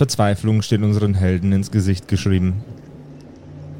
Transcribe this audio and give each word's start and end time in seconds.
Verzweiflung 0.00 0.62
steht 0.62 0.80
unseren 0.80 1.12
Helden 1.12 1.52
ins 1.52 1.70
Gesicht 1.70 2.08
geschrieben. 2.08 2.64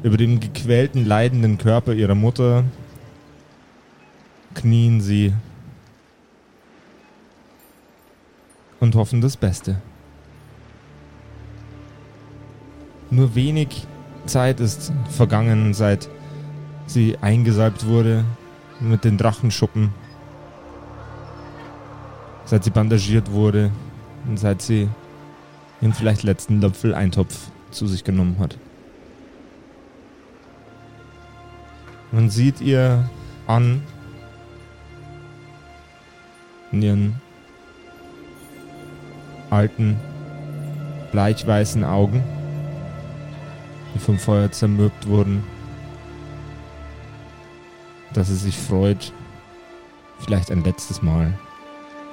Über 0.03 0.17
dem 0.17 0.39
gequälten, 0.39 1.03
leidenden 1.03 1.57
Körper 1.57 1.93
ihrer 1.93 2.13
Mutter 2.13 2.63
knien 4.53 5.01
sie 5.01 5.33
und 8.79 8.93
hoffen 8.93 9.19
das 9.21 9.35
Beste. 9.35 9.81
Nur 13.09 13.33
wenig 13.33 13.87
Zeit 14.27 14.59
ist 14.59 14.93
vergangen, 15.09 15.73
seit 15.73 16.07
sie 16.85 17.17
eingesalbt 17.17 17.87
wurde 17.87 18.25
mit 18.79 19.05
den 19.05 19.17
Drachenschuppen, 19.17 19.89
seit 22.45 22.63
sie 22.63 22.69
bandagiert 22.69 23.31
wurde 23.31 23.71
und 24.27 24.37
seit 24.37 24.61
sie 24.61 24.87
den 25.81 25.93
vielleicht 25.93 26.23
letzten 26.23 26.61
Löpfel 26.61 26.93
Eintopf 26.93 27.49
zu 27.71 27.87
sich 27.87 28.03
genommen 28.03 28.37
hat. 28.39 28.57
Man 32.11 32.29
sieht 32.29 32.61
ihr 32.61 33.09
an 33.47 33.81
in 36.71 36.81
ihren 36.81 37.21
alten, 39.49 39.97
bleichweißen 41.11 41.83
Augen, 41.83 42.23
die 43.93 43.99
vom 43.99 44.17
Feuer 44.17 44.51
zermürbt 44.51 45.07
wurden, 45.07 45.43
dass 48.13 48.27
sie 48.27 48.35
sich 48.35 48.57
freut, 48.57 49.11
vielleicht 50.19 50.51
ein 50.51 50.63
letztes 50.63 51.01
Mal 51.01 51.33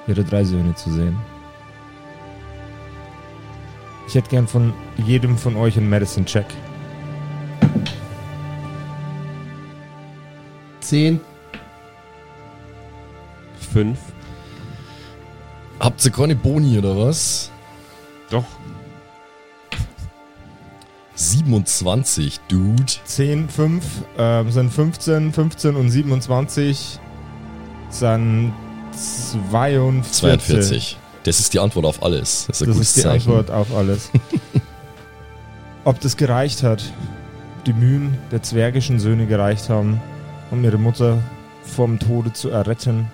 ihre 0.07 0.23
drei 0.23 0.43
Söhne 0.43 0.75
zu 0.75 0.91
sehen. 0.91 1.17
Ich 4.09 4.15
hätte 4.15 4.31
gern 4.31 4.47
von 4.47 4.73
jedem 4.97 5.37
von 5.37 5.55
euch 5.55 5.77
einen 5.77 5.87
Medicine-Check. 5.87 6.47
Zehn. 10.79 11.21
Fünf. 13.71 13.99
Habt 15.79 16.03
ihr 16.03 16.11
keine 16.11 16.35
Boni 16.35 16.79
oder 16.79 16.97
was? 16.97 17.51
Doch. 18.31 18.45
27, 21.13 22.39
Dude. 22.47 22.85
10, 23.03 23.47
5 23.47 23.85
ähm, 24.17 24.51
sind 24.51 24.73
15, 24.73 25.33
15 25.33 25.75
und 25.75 25.91
27 25.91 26.99
sind 27.91 28.53
42. 28.91 30.11
42. 30.11 30.97
Das 31.23 31.39
ist 31.39 31.53
die 31.53 31.59
Antwort 31.59 31.85
auf 31.85 32.01
alles. 32.03 32.45
Das 32.47 32.61
ist 32.61 32.69
Das 32.69 32.77
ist 32.77 32.97
die 32.97 33.01
Zeichen. 33.01 33.29
Antwort 33.31 33.51
auf 33.51 33.75
alles. 33.75 34.09
Ob 35.85 35.99
das 35.99 36.17
gereicht 36.17 36.63
hat, 36.63 36.83
ob 37.57 37.63
die 37.65 37.73
Mühen 37.73 38.17
der 38.31 38.41
zwergischen 38.43 38.99
Söhne 38.99 39.25
gereicht 39.25 39.69
haben, 39.69 40.01
um 40.51 40.63
ihre 40.63 40.77
Mutter 40.77 41.17
vom 41.63 41.99
Tode 41.99 42.33
zu 42.33 42.49
erretten, 42.49 43.07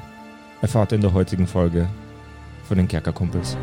erfahrt 0.61 0.91
ihr 0.91 0.95
in 0.95 1.01
der 1.01 1.13
heutigen 1.13 1.47
Folge 1.47 1.87
von 2.67 2.77
den 2.77 2.87
Kerkerkumpels. 2.87 3.55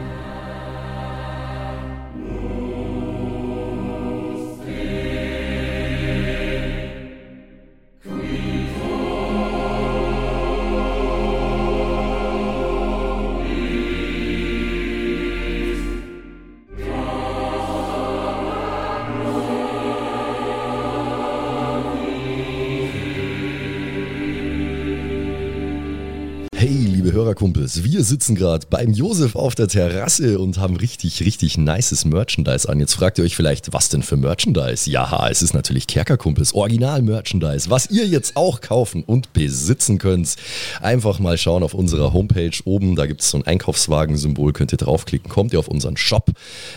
Hörerkumpels, 27.42 27.82
wir 27.82 28.04
sitzen 28.04 28.36
gerade 28.36 28.68
beim 28.70 28.92
Josef 28.92 29.34
auf 29.34 29.56
der 29.56 29.66
Terrasse 29.66 30.38
und 30.38 30.58
haben 30.58 30.76
richtig, 30.76 31.24
richtig 31.24 31.58
nices 31.58 32.04
Merchandise 32.04 32.68
an. 32.68 32.78
Jetzt 32.78 32.94
fragt 32.94 33.18
ihr 33.18 33.24
euch 33.24 33.34
vielleicht, 33.34 33.72
was 33.72 33.88
denn 33.88 34.04
für 34.04 34.16
Merchandise? 34.16 34.88
Ja, 34.88 35.28
es 35.28 35.42
ist 35.42 35.52
natürlich 35.52 35.88
Kerkerkumpels, 35.88 36.54
Original-Merchandise, 36.54 37.68
was 37.68 37.90
ihr 37.90 38.06
jetzt 38.06 38.36
auch 38.36 38.60
kaufen 38.60 39.02
und 39.02 39.32
besitzen 39.32 39.98
könnt. 39.98 40.36
Einfach 40.80 41.18
mal 41.18 41.36
schauen 41.36 41.64
auf 41.64 41.74
unserer 41.74 42.12
Homepage 42.12 42.56
oben, 42.64 42.94
da 42.94 43.06
gibt 43.06 43.22
es 43.22 43.30
so 43.30 43.38
ein 43.38 43.44
Einkaufswagen-Symbol, 43.44 44.52
könnt 44.52 44.70
ihr 44.70 44.78
draufklicken, 44.78 45.28
kommt 45.28 45.52
ihr 45.52 45.58
auf 45.58 45.66
unseren 45.66 45.96
Shop. 45.96 46.30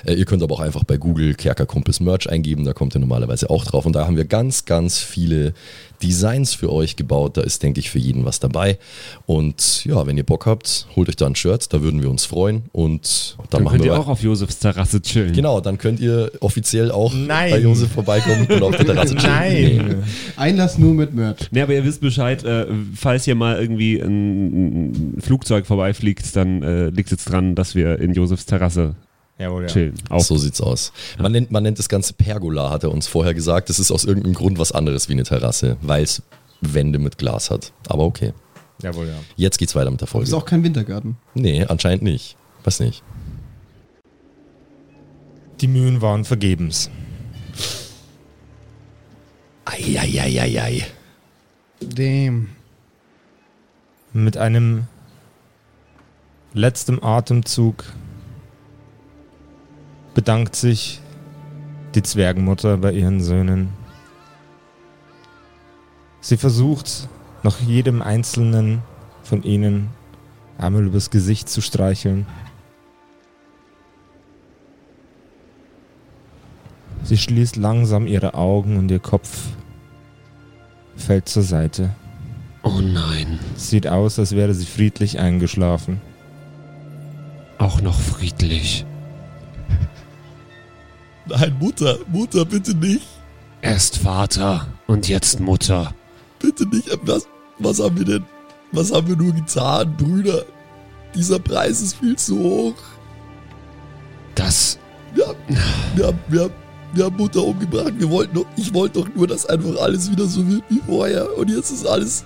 Äh, 0.03 0.15
ihr 0.15 0.25
könnt 0.25 0.41
aber 0.41 0.55
auch 0.55 0.61
einfach 0.61 0.83
bei 0.83 0.97
Google 0.97 1.35
Kerkerkumpels 1.35 1.99
Merch 1.99 2.27
eingeben, 2.27 2.65
da 2.65 2.73
kommt 2.73 2.95
ihr 2.95 2.99
normalerweise 3.01 3.51
auch 3.51 3.65
drauf. 3.65 3.85
Und 3.85 3.93
da 3.93 4.07
haben 4.07 4.17
wir 4.17 4.25
ganz, 4.25 4.65
ganz 4.65 4.97
viele 4.97 5.53
Designs 6.01 6.53
für 6.53 6.71
euch 6.71 6.95
gebaut. 6.95 7.37
Da 7.37 7.41
ist, 7.41 7.63
denke 7.63 7.79
ich, 7.79 7.89
für 7.89 7.99
jeden 7.99 8.25
was 8.25 8.39
dabei. 8.39 8.77
Und 9.25 9.85
ja, 9.85 10.05
wenn 10.05 10.17
ihr 10.17 10.25
Bock 10.25 10.45
habt, 10.45 10.54
holt 10.95 11.09
euch 11.09 11.15
da 11.15 11.25
ein 11.25 11.35
Shirt, 11.35 11.73
da 11.73 11.81
würden 11.81 12.01
wir 12.01 12.09
uns 12.09 12.25
freuen. 12.25 12.63
Und 12.71 13.35
dann, 13.37 13.47
Dann 13.49 13.63
machen 13.63 13.73
könnt 13.73 13.83
wir 13.85 13.93
ihr 13.93 13.99
auch 13.99 14.07
auf 14.07 14.21
Josefs 14.21 14.59
Terrasse 14.59 15.01
chillen. 15.01 15.33
Genau, 15.33 15.61
dann 15.61 15.77
könnt 15.77 15.99
ihr 15.99 16.31
offiziell 16.39 16.91
auch 16.91 17.13
Nein. 17.13 17.51
bei 17.51 17.59
Josef 17.59 17.91
vorbeikommen 17.91 18.47
und 18.47 18.63
auf 18.63 18.75
der 18.75 18.85
Terrasse 18.85 19.15
chillen. 19.15 19.33
Nee. 19.53 19.77
Nein! 19.77 20.03
Einlass 20.35 20.77
nur 20.77 20.93
mit 20.93 21.13
Merch. 21.13 21.51
Ne, 21.51 21.63
aber 21.63 21.73
ihr 21.73 21.83
wisst 21.85 22.01
Bescheid, 22.01 22.43
äh, 22.43 22.67
falls 22.95 23.25
hier 23.25 23.35
mal 23.35 23.59
irgendwie 23.59 23.99
ein, 23.99 25.15
ein 25.17 25.21
Flugzeug 25.21 25.65
vorbeifliegt, 25.65 26.35
dann 26.35 26.63
äh, 26.63 26.89
liegt 26.89 27.07
es 27.07 27.11
jetzt 27.11 27.25
dran, 27.25 27.55
dass 27.55 27.75
wir 27.75 27.99
in 27.99 28.13
Josefs 28.13 28.45
Terrasse 28.45 28.95
Jawohl, 29.37 29.63
ja. 29.63 29.67
chillen. 29.67 29.95
Auch 30.09 30.21
So 30.21 30.37
sieht's 30.37 30.61
aus. 30.61 30.93
Man 31.19 31.31
nennt, 31.31 31.51
man 31.51 31.63
nennt 31.63 31.77
das 31.79 31.89
Ganze 31.89 32.13
Pergola, 32.13 32.69
hat 32.69 32.83
er 32.83 32.91
uns 32.91 33.07
vorher 33.07 33.33
gesagt. 33.33 33.69
Das 33.69 33.79
ist 33.79 33.91
aus 33.91 34.05
irgendeinem 34.05 34.33
Grund 34.33 34.57
was 34.57 34.71
anderes 34.71 35.09
wie 35.09 35.13
eine 35.13 35.23
Terrasse, 35.23 35.77
weil 35.81 36.03
es 36.03 36.21
Wände 36.61 36.99
mit 36.99 37.17
Glas 37.17 37.51
hat. 37.51 37.73
Aber 37.87 38.03
okay. 38.03 38.33
Jawohl, 38.81 39.07
ja. 39.07 39.15
Jetzt 39.35 39.57
geht's 39.57 39.75
weiter 39.75 39.89
mit 39.91 40.01
der 40.01 40.05
Ist 40.07 40.11
Folge. 40.11 40.35
auch 40.35 40.45
kein 40.45 40.63
Wintergarten. 40.63 41.17
Nee, 41.33 41.63
anscheinend 41.65 42.03
nicht. 42.03 42.35
Weiß 42.63 42.79
nicht. 42.81 43.03
Die 45.61 45.67
Mühen 45.67 46.01
waren 46.01 46.25
vergebens. 46.25 46.89
Eieieiei. 49.65 50.85
Damn. 51.79 52.49
Mit 54.13 54.37
einem 54.37 54.87
letzten 56.53 57.03
Atemzug 57.03 57.83
bedankt 60.13 60.55
sich 60.55 61.01
die 61.95 62.03
Zwergenmutter 62.03 62.77
bei 62.77 62.91
ihren 62.91 63.21
Söhnen. 63.21 63.69
Sie 66.21 66.37
versucht, 66.37 67.07
noch 67.45 67.59
jedem 67.59 68.01
einzelnen 68.01 68.81
von 69.23 69.43
ihnen 69.43 69.89
einmal 70.57 70.83
übers 70.85 71.11
Gesicht 71.11 71.47
zu 71.47 71.61
streicheln. 71.61 72.25
Sie 77.03 77.17
schließt 77.17 77.55
langsam 77.55 78.07
ihre 78.07 78.33
Augen 78.33 78.77
und 78.77 78.89
ihr 78.89 78.99
Kopf 78.99 79.29
fällt 80.95 81.29
zur 81.29 81.43
Seite. 81.43 81.91
Oh 82.63 82.81
nein, 82.81 83.39
Sieht 83.55 83.87
aus, 83.87 84.17
als 84.17 84.35
wäre 84.35 84.55
sie 84.55 84.65
friedlich 84.65 85.19
eingeschlafen. 85.19 86.01
auch 87.59 87.79
noch 87.79 87.99
friedlich. 87.99 88.85
Nein, 91.27 91.55
Mutter, 91.59 91.97
Mutter, 92.11 92.43
bitte 92.45 92.73
nicht. 92.75 93.05
Erst 93.61 93.97
Vater 93.97 94.67
und 94.87 95.07
jetzt 95.07 95.39
Mutter. 95.39 95.93
Bitte 96.39 96.67
nicht. 96.67 96.89
Was, 97.03 97.27
was 97.59 97.79
haben 97.79 97.97
wir 97.97 98.05
denn? 98.05 98.25
Was 98.71 98.91
haben 98.91 99.07
wir 99.07 99.15
nur 99.15 99.33
getan, 99.33 99.95
Brüder? 99.97 100.43
Dieser 101.13 101.39
Preis 101.39 101.81
ist 101.81 101.97
viel 101.97 102.15
zu 102.17 102.37
hoch. 102.37 102.75
Das 104.35 104.77
Wir 105.13 105.27
haben, 105.27 105.37
wir 105.95 106.07
haben, 106.07 106.19
wir 106.27 106.41
haben, 106.43 106.53
wir 106.93 107.05
haben 107.05 107.15
Mutter 107.15 107.43
umgebracht. 107.43 107.93
Wir 107.97 108.09
wollten 108.09 108.35
doch, 108.35 108.45
ich 108.57 108.73
wollte 108.73 108.99
doch 108.99 109.07
nur, 109.15 109.27
dass 109.27 109.45
einfach 109.45 109.79
alles 109.81 110.11
wieder 110.11 110.25
so 110.25 110.45
wird 110.47 110.63
wie 110.69 110.81
vorher. 110.85 111.37
Und 111.37 111.49
jetzt 111.49 111.71
ist 111.71 111.85
alles 111.85 112.25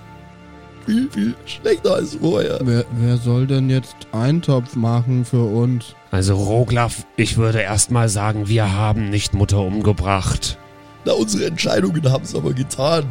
viel, 0.86 1.08
viel 1.10 1.34
schlechter 1.44 1.94
als 1.94 2.16
vorher. 2.16 2.58
Wer, 2.64 2.84
wer 2.98 3.16
soll 3.16 3.46
denn 3.46 3.70
jetzt 3.70 3.94
Eintopf 4.10 4.74
machen 4.74 5.24
für 5.24 5.44
uns? 5.44 5.94
Also 6.10 6.34
Roglaf, 6.34 7.06
ich 7.16 7.36
würde 7.36 7.60
erstmal 7.60 8.08
sagen, 8.08 8.48
wir 8.48 8.72
haben 8.72 9.08
nicht 9.10 9.34
Mutter 9.34 9.60
umgebracht. 9.60 10.58
Na, 11.04 11.12
unsere 11.12 11.46
Entscheidungen 11.46 12.10
haben 12.10 12.24
es 12.24 12.34
aber 12.34 12.52
getan. 12.52 13.04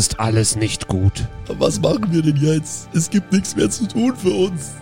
Ist 0.00 0.18
alles 0.18 0.56
nicht 0.56 0.88
gut. 0.88 1.28
Was 1.46 1.78
machen 1.78 2.10
wir 2.10 2.22
denn 2.22 2.36
jetzt? 2.36 2.88
Es 2.94 3.10
gibt 3.10 3.30
nichts 3.32 3.54
mehr 3.54 3.68
zu 3.68 3.86
tun 3.86 4.16
für 4.16 4.32
uns. 4.32 4.72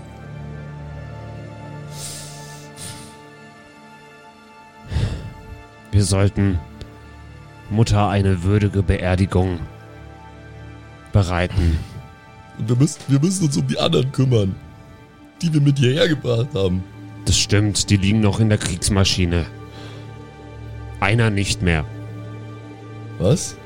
Wir 5.91 6.05
sollten 6.05 6.61
Mutter 7.69 8.09
eine 8.09 8.45
würdige 8.45 8.85
Beerdigung 8.85 9.59
bereiten. 11.13 11.81
Und 12.57 12.69
wir 12.69 12.77
müssen, 12.77 13.01
wir 13.09 13.19
müssen 13.19 13.47
uns 13.47 13.57
um 13.57 13.67
die 13.67 13.79
anderen 13.79 14.13
kümmern, 14.13 14.55
die 15.43 15.53
wir 15.53 15.61
mit 15.61 15.81
hierher 15.81 16.07
gebracht 16.07 16.55
haben. 16.55 16.85
Das 17.25 17.37
stimmt, 17.37 17.91
die 17.91 17.97
liegen 17.97 18.21
noch 18.21 18.39
in 18.39 18.51
der 18.51 18.59
Kriegsmaschine. 18.59 19.47
Einer 21.01 21.31
nicht 21.31 21.61
mehr. 21.61 21.85
Was? 23.19 23.57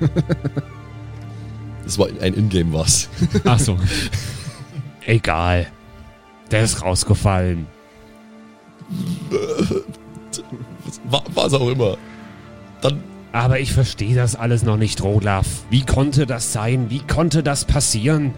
das 1.84 1.98
war 1.98 2.08
ein 2.20 2.34
Ingame 2.34 2.72
was. 2.72 3.08
Ach 3.44 3.58
so. 3.58 3.76
Egal. 5.06 5.66
Der 6.50 6.62
ist 6.62 6.82
rausgefallen. 6.82 7.66
Wa- 11.08 11.24
Was 11.34 11.54
auch 11.54 11.68
immer. 11.68 11.96
Dann, 12.80 13.00
Aber 13.32 13.60
ich 13.60 13.72
verstehe 13.72 14.14
das 14.14 14.36
alles 14.36 14.62
noch 14.62 14.76
nicht, 14.76 15.02
Rodlaf. 15.02 15.46
Wie 15.70 15.84
konnte 15.84 16.26
das 16.26 16.52
sein? 16.52 16.90
Wie 16.90 17.00
konnte 17.00 17.42
das 17.42 17.64
passieren? 17.64 18.32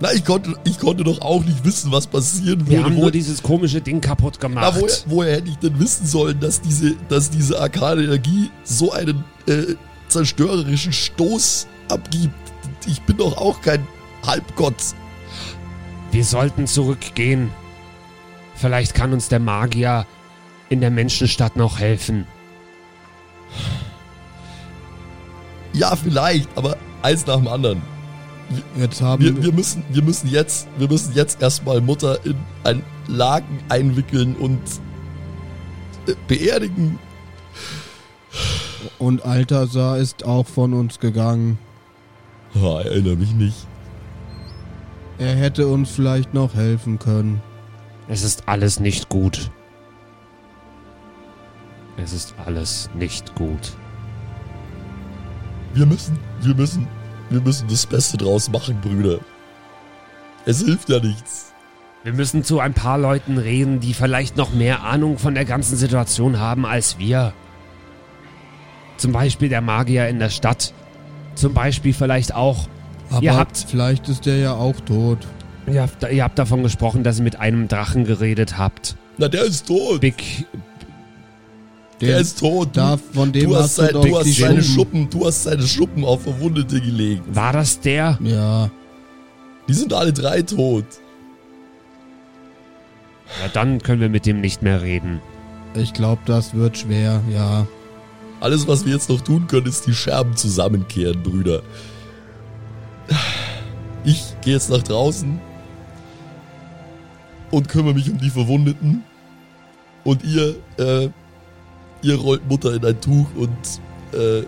na, 0.00 0.12
ich 0.12 0.24
konnte, 0.24 0.54
ich 0.64 0.78
konnte 0.80 1.04
doch 1.04 1.20
auch 1.22 1.44
nicht 1.44 1.64
wissen, 1.64 1.92
was 1.92 2.08
passieren 2.08 2.66
Wir 2.66 2.78
würde. 2.78 2.84
haben 2.84 2.96
Wo- 2.96 3.02
nur 3.02 3.10
dieses 3.12 3.42
komische 3.42 3.80
Ding 3.80 4.00
kaputt 4.00 4.34
Na, 4.42 4.48
gemacht. 4.48 4.74
woher, 4.80 4.94
woher 5.06 5.36
hätte 5.36 5.48
ich 5.50 5.56
denn 5.58 5.78
wissen 5.78 6.04
sollen, 6.06 6.38
dass 6.40 6.60
diese, 6.60 6.94
dass 7.08 7.30
diese 7.30 7.58
arkane 7.60 8.02
Energie 8.02 8.50
so 8.64 8.92
einen 8.92 9.24
äh, 9.46 9.74
zerstörerischen 10.14 10.92
Stoß 10.92 11.66
abgibt? 11.88 12.34
Ich 12.86 13.02
bin 13.02 13.16
doch 13.16 13.36
auch 13.36 13.60
kein 13.60 13.86
Halbgott. 14.26 14.94
Wir 16.12 16.24
sollten 16.24 16.66
zurückgehen. 16.66 17.50
Vielleicht 18.54 18.94
kann 18.94 19.12
uns 19.12 19.28
der 19.28 19.40
Magier 19.40 20.06
in 20.68 20.80
der 20.80 20.90
Menschenstadt 20.90 21.56
noch 21.56 21.78
helfen. 21.78 22.26
Ja, 25.72 25.96
vielleicht, 25.96 26.48
aber 26.56 26.76
eins 27.02 27.26
nach 27.26 27.36
dem 27.36 27.48
anderen. 27.48 27.82
Jetzt 28.76 29.02
haben 29.02 29.24
Wir, 29.24 29.42
wir, 29.42 29.52
müssen, 29.52 29.82
wir 29.90 30.02
müssen 30.02 30.28
jetzt, 30.28 30.68
wir 30.78 30.88
müssen 30.88 31.12
jetzt 31.14 31.42
erstmal 31.42 31.80
Mutter 31.80 32.24
in 32.24 32.36
ein 32.62 32.82
Laken 33.08 33.58
einwickeln 33.68 34.36
und 34.36 34.60
äh, 36.06 36.14
beerdigen. 36.28 36.98
Und 38.98 39.24
Altasar 39.24 39.98
ist 39.98 40.24
auch 40.24 40.46
von 40.46 40.74
uns 40.74 40.98
gegangen. 40.98 41.58
Ah, 42.54 42.80
erinnere 42.82 43.16
mich 43.16 43.32
nicht. 43.34 43.66
Er 45.18 45.34
hätte 45.34 45.68
uns 45.68 45.90
vielleicht 45.90 46.34
noch 46.34 46.54
helfen 46.54 46.98
können. 46.98 47.40
Es 48.08 48.22
ist 48.22 48.48
alles 48.48 48.80
nicht 48.80 49.08
gut. 49.08 49.50
Es 51.96 52.12
ist 52.12 52.34
alles 52.44 52.90
nicht 52.94 53.34
gut. 53.34 53.72
Wir 55.74 55.86
müssen, 55.86 56.18
wir 56.42 56.54
müssen, 56.54 56.86
wir 57.30 57.40
müssen 57.40 57.68
das 57.68 57.86
Beste 57.86 58.16
draus 58.16 58.50
machen, 58.50 58.80
Brüder. 58.80 59.18
Es 60.44 60.62
hilft 60.62 60.88
ja 60.88 61.00
nichts. 61.00 61.52
Wir 62.02 62.12
müssen 62.12 62.44
zu 62.44 62.60
ein 62.60 62.74
paar 62.74 62.98
Leuten 62.98 63.38
reden, 63.38 63.80
die 63.80 63.94
vielleicht 63.94 64.36
noch 64.36 64.52
mehr 64.52 64.82
Ahnung 64.82 65.18
von 65.18 65.34
der 65.34 65.46
ganzen 65.46 65.76
Situation 65.76 66.38
haben 66.38 66.66
als 66.66 66.98
wir. 66.98 67.32
Zum 68.96 69.12
Beispiel 69.12 69.48
der 69.48 69.60
Magier 69.60 70.08
in 70.08 70.18
der 70.18 70.30
Stadt. 70.30 70.72
Zum 71.34 71.52
Beispiel 71.54 71.92
vielleicht 71.92 72.34
auch. 72.34 72.68
Aber 73.10 73.22
Ihr 73.22 73.36
habt- 73.36 73.66
vielleicht 73.68 74.08
ist 74.08 74.26
der 74.26 74.36
ja 74.38 74.54
auch 74.54 74.78
tot. 74.80 75.18
Ihr 75.66 75.82
habt, 75.82 76.02
ihr 76.10 76.22
habt 76.24 76.38
davon 76.38 76.62
gesprochen, 76.62 77.02
dass 77.04 77.18
ihr 77.18 77.24
mit 77.24 77.36
einem 77.40 77.68
Drachen 77.68 78.04
geredet 78.04 78.58
habt. 78.58 78.96
Na, 79.18 79.28
der 79.28 79.44
ist 79.44 79.66
tot. 79.66 80.00
Big. 80.00 80.46
der 82.00 82.18
ist 82.18 82.38
tot. 82.38 82.70
Da, 82.74 82.96
von 83.12 83.32
dem 83.32 83.48
du 83.50 83.56
hast, 83.56 83.62
hast 83.62 83.78
du 83.78 83.82
sein, 83.82 83.92
doch 83.94 84.04
du 84.04 84.16
hast 84.18 84.24
die 84.26 84.32
seine 84.32 84.62
Schuppen. 84.62 84.74
Schuppen, 85.02 85.10
du 85.10 85.26
hast 85.26 85.42
seine 85.44 85.62
Schuppen 85.66 86.04
auf 86.04 86.22
Verwundete 86.22 86.80
gelegt. 86.80 87.22
War 87.34 87.52
das 87.52 87.80
der? 87.80 88.18
Ja, 88.22 88.70
Die 89.68 89.72
sind 89.74 89.92
alle 89.94 90.12
drei 90.12 90.42
tot. 90.42 90.84
Ja, 93.42 93.48
dann 93.52 93.80
können 93.80 94.00
wir 94.00 94.08
mit 94.08 94.26
dem 94.26 94.40
nicht 94.40 94.62
mehr 94.62 94.82
reden. 94.82 95.20
ich 95.74 95.92
glaube, 95.94 96.20
das 96.26 96.54
wird 96.54 96.78
schwer, 96.78 97.20
ja. 97.32 97.66
Alles, 98.44 98.68
was 98.68 98.84
wir 98.84 98.92
jetzt 98.92 99.08
noch 99.08 99.22
tun 99.22 99.46
können, 99.46 99.64
ist 99.66 99.86
die 99.86 99.94
Scherben 99.94 100.36
zusammenkehren, 100.36 101.22
Brüder. 101.22 101.62
Ich 104.04 104.34
gehe 104.42 104.52
jetzt 104.52 104.68
nach 104.68 104.82
draußen 104.82 105.40
und 107.50 107.68
kümmere 107.70 107.94
mich 107.94 108.10
um 108.10 108.18
die 108.18 108.28
Verwundeten. 108.28 109.02
Und 110.04 110.22
ihr, 110.24 110.56
äh, 110.76 111.08
ihr 112.02 112.16
rollt 112.16 112.46
Mutter 112.46 112.74
in 112.74 112.84
ein 112.84 113.00
Tuch 113.00 113.26
und 113.34 113.56
äh, 114.12 114.42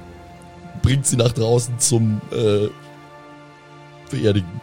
bringt 0.82 1.06
sie 1.06 1.16
nach 1.16 1.32
draußen 1.32 1.78
zum 1.78 2.20
äh, 2.32 2.68
Beerdigen. 4.10 4.60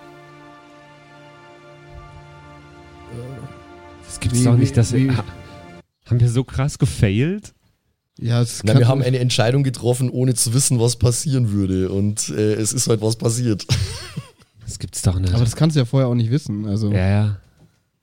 Das 4.06 4.20
gibt's 4.20 4.42
Wie- 4.42 4.44
doch 4.44 4.58
nicht, 4.58 4.78
dass 4.78 4.94
wie- 4.94 5.06
wir. 5.08 5.18
Ha- 5.18 5.24
Haben 6.06 6.20
wir 6.20 6.30
so 6.30 6.44
krass 6.44 6.78
gefailt? 6.78 7.56
Ja, 8.20 8.42
es 8.42 8.64
Na, 8.64 8.74
kann, 8.74 8.80
wir 8.80 8.88
haben 8.88 9.02
eine 9.02 9.20
Entscheidung 9.20 9.64
getroffen, 9.64 10.10
ohne 10.10 10.36
zu 10.36 10.54
wissen, 10.54 10.80
was 10.80 10.98
passieren 10.98 11.52
würde. 11.52 11.90
Und 11.92 12.30
äh, 12.30 12.54
es 12.54 12.72
ist 12.74 12.88
halt 12.88 13.02
was 13.02 13.16
passiert. 13.16 13.66
Das 14.66 14.80
gibt's 14.80 15.02
doch 15.02 15.20
nicht. 15.20 15.34
aber 15.34 15.44
das 15.44 15.58
kannst 15.58 15.76
du 15.76 15.82
ja 15.82 15.86
vorher 15.86 16.08
auch 16.08 16.16
nicht 16.16 16.32
wissen. 16.32 16.66
Also 16.66 16.90
ja, 16.94 17.10
ja. 17.10 17.38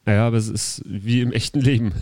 Ja, 0.06 0.26
aber 0.26 0.36
es 0.36 0.48
ist 0.48 0.82
wie 0.84 1.22
im 1.22 1.32
echten 1.32 1.58
Leben. 1.58 1.92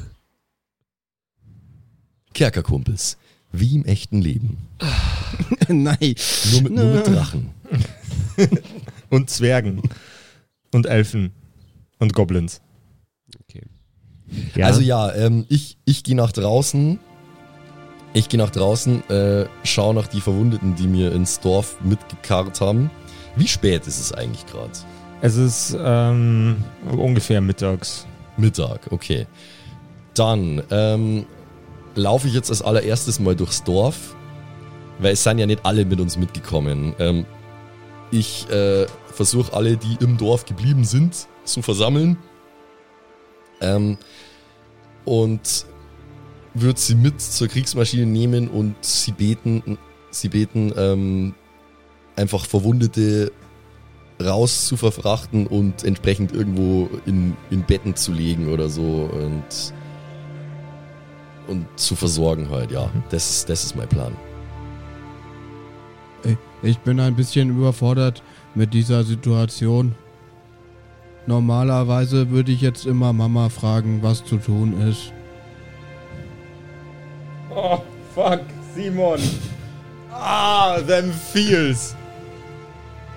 Kerkerkumpels. 2.34 3.18
Wie 3.52 3.76
im 3.76 3.84
echten 3.84 4.20
Leben. 4.20 4.58
nein. 5.68 6.14
Nur 6.50 6.62
mit, 6.62 6.72
nur 6.72 6.84
mit 6.86 7.06
Drachen. 7.06 7.50
Und 9.10 9.30
Zwergen. 9.30 9.80
Und 10.72 10.86
Elfen. 10.86 11.30
Und 12.00 12.12
Goblins. 12.12 12.60
Ja. 14.54 14.66
Also 14.66 14.80
ja, 14.80 15.14
ähm, 15.14 15.46
ich, 15.48 15.78
ich 15.84 16.04
gehe 16.04 16.16
nach 16.16 16.32
draußen. 16.32 16.98
Ich 18.14 18.28
gehe 18.28 18.38
nach 18.38 18.50
draußen, 18.50 19.08
äh, 19.10 19.46
schau 19.64 19.92
nach 19.92 20.06
die 20.06 20.20
Verwundeten, 20.20 20.74
die 20.74 20.86
mir 20.86 21.12
ins 21.12 21.40
Dorf 21.40 21.76
mitgekarrt 21.82 22.60
haben. 22.60 22.90
Wie 23.36 23.46
spät 23.46 23.86
ist 23.86 24.00
es 24.00 24.12
eigentlich 24.12 24.46
gerade? 24.46 24.72
Es 25.20 25.36
ist 25.36 25.76
ähm, 25.78 26.64
ungefähr 26.90 27.40
mittags. 27.40 28.06
Mittag, 28.36 28.88
okay. 28.90 29.26
Dann 30.14 30.62
ähm, 30.70 31.26
laufe 31.94 32.28
ich 32.28 32.34
jetzt 32.34 32.50
als 32.50 32.62
allererstes 32.62 33.20
mal 33.20 33.36
durchs 33.36 33.62
Dorf, 33.64 34.14
weil 34.98 35.12
es 35.12 35.24
sind 35.24 35.38
ja 35.38 35.46
nicht 35.46 35.64
alle 35.64 35.84
mit 35.84 36.00
uns 36.00 36.16
mitgekommen. 36.16 36.94
Ähm, 36.98 37.26
ich 38.10 38.48
äh, 38.50 38.86
versuche 39.12 39.52
alle, 39.52 39.76
die 39.76 39.96
im 40.00 40.16
Dorf 40.16 40.46
geblieben 40.46 40.84
sind, 40.84 41.26
zu 41.44 41.62
versammeln. 41.62 42.16
Ähm, 43.60 43.98
und 45.04 45.66
würde 46.54 46.78
sie 46.78 46.94
mit 46.94 47.20
zur 47.20 47.48
Kriegsmaschine 47.48 48.06
nehmen 48.06 48.48
und 48.48 48.76
sie 48.80 49.12
beten, 49.12 49.78
sie 50.10 50.28
beten, 50.28 50.72
ähm, 50.76 51.34
einfach 52.16 52.46
Verwundete 52.46 53.32
raus 54.20 54.66
zu 54.66 54.76
verfrachten 54.76 55.46
und 55.46 55.84
entsprechend 55.84 56.32
irgendwo 56.32 56.88
in, 57.06 57.36
in 57.50 57.62
Betten 57.62 57.94
zu 57.94 58.12
legen 58.12 58.48
oder 58.48 58.68
so 58.68 59.08
und, 59.12 59.72
und 61.46 61.66
zu 61.76 61.94
versorgen 61.94 62.50
halt, 62.50 62.72
ja. 62.72 62.90
Das 63.10 63.30
ist, 63.30 63.48
das 63.48 63.64
ist 63.64 63.76
mein 63.76 63.88
Plan. 63.88 64.12
Ich 66.62 66.78
bin 66.78 66.98
ein 66.98 67.14
bisschen 67.14 67.50
überfordert 67.50 68.22
mit 68.54 68.74
dieser 68.74 69.04
Situation. 69.04 69.94
Normalerweise 71.26 72.30
würde 72.30 72.50
ich 72.50 72.60
jetzt 72.60 72.86
immer 72.86 73.12
Mama 73.12 73.48
fragen, 73.48 74.02
was 74.02 74.24
zu 74.24 74.38
tun 74.38 74.80
ist. 74.80 75.12
Oh, 77.60 77.82
fuck, 78.14 78.40
Simon. 78.72 79.18
Ah, 80.12 80.80
them 80.86 81.10
feels. 81.12 81.96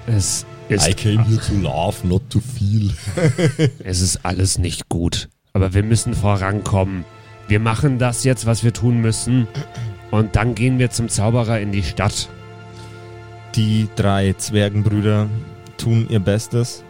es 0.08 0.48
ist, 0.68 0.88
I 0.88 0.94
came 0.96 1.24
here 1.24 1.40
to 1.40 1.54
laugh, 1.62 2.04
not 2.04 2.24
to 2.32 2.40
feel. 2.40 2.90
es 3.84 4.02
ist 4.02 4.26
alles 4.26 4.58
nicht 4.58 4.90
gut. 4.90 5.30
Aber 5.54 5.76
wir 5.76 5.84
müssen 5.84 6.16
vorankommen. 6.16 7.06
Wir 7.48 7.60
machen 7.60 8.00
das 8.00 8.24
jetzt, 8.24 8.48
was 8.48 8.64
wir 8.64 8.74
tun 8.74 9.00
müssen. 9.00 9.48
Und 10.10 10.36
dann 10.36 10.56
gehen 10.56 10.80
wir 10.80 10.90
zum 10.90 11.08
Zauberer 11.08 11.60
in 11.60 11.72
die 11.72 11.84
Stadt. 11.84 12.28
Die 13.54 13.90
drei 13.96 14.34
Zwergenbrüder 14.34 15.30
tun 15.78 16.08
ihr 16.10 16.20
Bestes, 16.20 16.84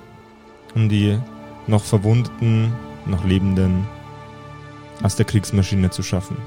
um 0.73 0.87
die 0.87 1.19
noch 1.67 1.83
Verwundeten, 1.83 2.71
noch 3.05 3.25
Lebenden 3.25 3.85
aus 5.03 5.17
der 5.17 5.25
Kriegsmaschine 5.25 5.89
zu 5.89 6.01
schaffen. 6.01 6.37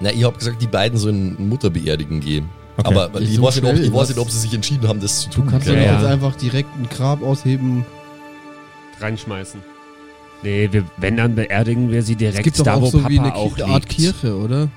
Na, 0.00 0.10
ihr 0.12 0.26
habt 0.26 0.38
gesagt, 0.38 0.62
die 0.62 0.66
beiden 0.66 0.98
sollen 0.98 1.48
Mutter 1.48 1.70
beerdigen 1.70 2.20
gehen. 2.20 2.48
Okay. 2.76 2.88
Aber 2.94 3.20
ich, 3.20 3.34
so 3.34 3.42
weiß 3.42 3.56
nicht, 3.60 3.64
ob, 3.64 3.76
ich 3.76 3.92
weiß 3.92 4.08
nicht, 4.10 4.18
ob 4.18 4.30
sie 4.30 4.38
sich 4.38 4.54
entschieden 4.54 4.86
haben, 4.86 5.00
das 5.00 5.22
zu 5.22 5.28
Du 5.30 5.34
tun. 5.40 5.46
kannst 5.50 5.66
Keine 5.66 5.80
doch 5.80 5.86
Ja, 5.86 5.92
jetzt 5.94 6.02
ja. 6.04 6.08
einfach 6.10 6.36
direkt 6.36 6.68
ein 6.76 6.88
Grab 6.88 7.22
ausheben. 7.22 7.84
Reinschmeißen. 9.00 9.60
Nee, 10.42 10.68
wir, 10.70 10.84
wenn 10.98 11.16
dann 11.16 11.34
beerdigen 11.34 11.90
wir 11.90 12.02
sie 12.02 12.12
Es 12.12 12.18
direkt 12.18 12.44
gibt 12.44 12.58
doch 12.60 12.64
da, 12.64 12.74
auch 12.74 12.82
wo 12.82 12.86
so 12.86 12.98
Papa 12.98 13.10
wie 13.10 13.18
eine 13.18 13.34
auch 13.34 13.58
Art 13.58 13.68
liegt. 13.84 13.88
Kirche, 13.88 14.36
oder? 14.36 14.68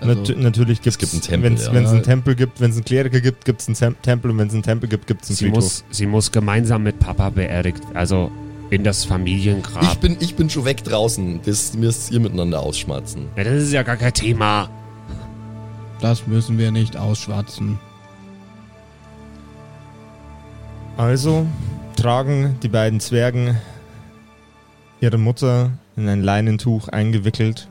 Also, 0.00 0.14
Nat 0.14 0.36
natürlich 0.38 0.80
gibt 0.80 0.96
gibt 1.00 1.12
einen 1.12 1.22
Tempel, 1.22 1.50
Wenn 1.50 1.54
es 1.56 1.64
ja. 1.66 1.70
einen 1.72 1.96
Ja. 1.96 2.00
Tempel 2.02 2.36
gibt, 2.36 2.60
wenn 2.60 2.70
es 2.70 2.76
einen 2.76 2.84
Kleriker 2.84 3.20
gibt, 3.20 3.44
gibt 3.44 3.60
es 3.60 3.66
einen 3.66 3.74
Tem 3.74 3.96
Tempel 4.00 4.30
und 4.30 4.38
wenn 4.38 4.46
es 4.46 4.54
einen 4.54 4.62
Tempel 4.62 4.88
gibt, 4.88 5.08
gibt 5.08 5.24
es 5.24 5.30
einen 5.30 5.36
Sie 5.36 5.44
Friedhof. 5.46 5.56
muss, 5.64 5.84
sie 5.90 6.06
muss 6.06 6.30
gemeinsam 6.30 6.84
mit 6.84 7.00
Papa 7.00 7.30
beerdigt, 7.30 7.82
also 7.94 8.30
in 8.70 8.84
das 8.84 9.02
Ich 9.04 9.08
Familiengrab. 9.08 10.00
bin, 10.00 10.16
ich 10.20 10.34
bin 10.36 10.50
schon 10.50 10.64
weg 10.64 10.84
draußen. 10.84 11.40
Das 11.44 11.74
müsst 11.74 12.10
ihr 12.10 12.20
miteinander 12.20 12.60
ausschmatzen. 12.60 13.28
Ja, 13.36 13.44
das 13.44 13.62
ist 13.62 13.72
ja 13.72 13.82
gar 13.82 13.96
kein 13.96 14.12
Thema. 14.12 14.68
das 16.00 16.26
müssen 16.26 16.58
wir 16.58 16.70
nicht 16.70 16.96
ausschwatzen. 16.96 17.78
Also 20.96 21.46
tragen 21.96 22.56
die 22.62 22.68
beiden 22.68 23.00
Zwergen 23.00 23.56
ihre 25.00 25.18
Mutter 25.18 25.70
in 25.96 26.08
ein 26.08 26.22
Leinentuch 26.22 26.88
eingewickelt 26.88 27.68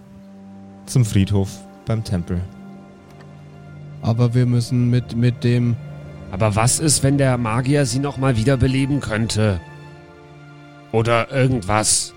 zum 0.85 1.03
Friedhof 1.05 1.49
beim 1.85 2.03
Tempel. 2.03 2.41
Aber 4.01 4.33
wir 4.33 4.45
müssen 4.45 4.89
mit, 4.89 5.15
mit 5.15 5.43
dem. 5.43 5.75
Aber 6.31 6.55
was 6.55 6.79
ist, 6.79 7.03
wenn 7.03 7.17
der 7.17 7.37
Magier 7.37 7.85
sie 7.85 7.99
nochmal 7.99 8.37
wiederbeleben 8.37 8.99
könnte? 9.01 9.59
Oder 10.97 11.31
irgendwas, 11.31 12.15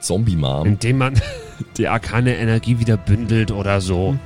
Zombie-Mom. 0.00 0.66
indem 0.66 0.98
man 0.98 1.14
die 1.76 1.86
arkane 1.86 2.36
Energie 2.36 2.80
wieder 2.80 2.96
bündelt 2.96 3.52
oder 3.52 3.80
so. 3.80 4.16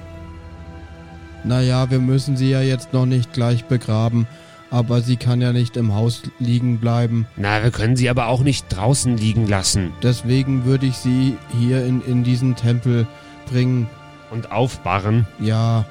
Naja, 1.44 1.90
wir 1.90 1.98
müssen 1.98 2.38
sie 2.38 2.48
ja 2.48 2.62
jetzt 2.62 2.94
noch 2.94 3.04
nicht 3.04 3.34
gleich 3.34 3.66
begraben. 3.66 4.26
Aber 4.70 5.02
sie 5.02 5.16
kann 5.16 5.42
ja 5.42 5.52
nicht 5.52 5.76
im 5.76 5.94
Haus 5.94 6.22
liegen 6.38 6.78
bleiben. 6.78 7.26
Na, 7.36 7.62
wir 7.62 7.70
können 7.70 7.96
sie 7.96 8.08
aber 8.08 8.28
auch 8.28 8.42
nicht 8.42 8.66
draußen 8.68 9.16
liegen 9.16 9.46
lassen 9.48 9.90
Deswegen 10.02 10.64
würde 10.64 10.86
ich 10.86 10.96
sie 10.96 11.36
hier 11.58 11.84
in, 11.84 12.00
in 12.02 12.24
diesen 12.24 12.56
Tempel 12.56 13.06
bringen. 13.50 13.88
und 14.30 14.52
aufbarren. 14.52 15.26
Ja. 15.38 15.84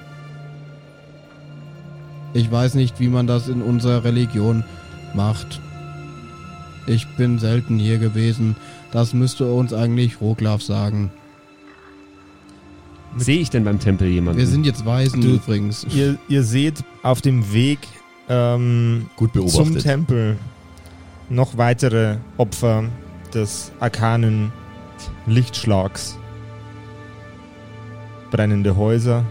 Ich 2.33 2.49
weiß 2.49 2.73
nicht, 2.73 2.99
wie 2.99 3.09
man 3.09 3.27
das 3.27 3.47
in 3.47 3.61
unserer 3.61 4.03
Religion 4.05 4.63
macht. 5.13 5.59
Ich 6.89 7.07
bin 7.07 7.37
selten 7.37 7.77
hier 7.77 7.99
gewesen. 7.99 8.55
Das 8.91 9.13
müsste 9.13 9.45
uns 9.51 9.73
eigentlich 9.73 10.19
Roglaf 10.21 10.61
sagen. 10.63 11.11
Sehe 13.17 13.39
ich 13.39 13.49
denn 13.49 13.63
beim 13.63 13.79
Tempel 13.79 14.07
jemanden? 14.07 14.39
Wir 14.39 14.47
sind 14.47 14.65
jetzt 14.65 14.85
Waisen 14.85 15.21
Du- 15.21 15.35
übrigens. 15.35 15.85
Ihr, 15.93 16.17
ihr 16.27 16.43
seht 16.43 16.83
auf 17.03 17.21
dem 17.21 17.53
Weg 17.53 17.79
ähm, 18.27 19.09
Gut 19.15 19.31
zum. 19.49 19.77
Tempel 19.77 20.37
noch 21.29 21.57
weitere 21.57 22.17
Opfer 22.37 22.85
des 23.33 23.71
arkanen 23.79 24.51
Lichtschlags. 25.27 26.17
Brennende 28.31 28.75
Häuser. 28.75 29.23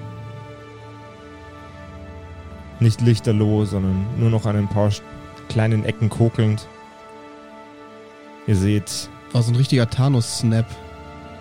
Nicht 2.80 3.00
lichterloh, 3.00 3.64
sondern 3.64 4.06
nur 4.18 4.30
noch 4.30 4.46
an 4.46 4.54
ein 4.56 4.68
paar 4.68 4.90
kleinen 5.48 5.84
Ecken 5.84 6.08
kokelnd. 6.08 6.68
Ihr 8.48 8.56
seht, 8.56 9.10
War 9.32 9.42
so 9.42 9.52
ein 9.52 9.56
richtiger 9.56 9.90
Thanos-Snap. 9.90 10.64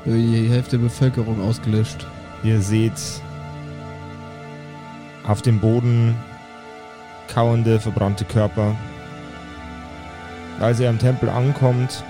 Die 0.04 0.50
Hälfte 0.50 0.78
der 0.78 0.84
Bevölkerung 0.84 1.42
ausgelöscht. 1.42 2.06
ihr 2.44 2.62
seht 2.62 3.00
auf 5.26 5.42
dem 5.42 5.60
Boden 5.60 6.16
kauernde, 7.34 7.80
verbrannte 7.80 8.26
Körper. 8.26 8.76
Als 10.60 10.82
ihr 10.82 10.90
am 10.90 11.00
Tempel 11.00 11.30
ankommt, 11.30 12.04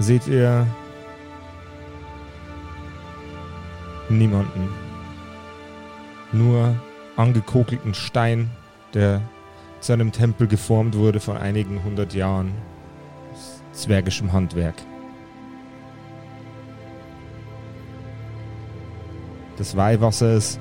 seht 0.00 0.26
ihr 0.26 0.66
niemanden. 4.08 4.68
Nur 6.32 6.74
angekokelten 7.16 7.94
Stein, 7.94 8.50
der 8.92 9.20
zu 9.80 9.92
einem 9.92 10.12
Tempel 10.12 10.46
geformt 10.46 10.96
wurde 10.96 11.20
vor 11.20 11.38
einigen 11.38 11.84
hundert 11.84 12.14
Jahren. 12.14 12.52
Aus 13.32 13.62
Zwergischem 13.72 14.32
Handwerk. 14.32 14.74
Das 19.56 19.76
Weihwasser 19.76 20.34
ist 20.34 20.60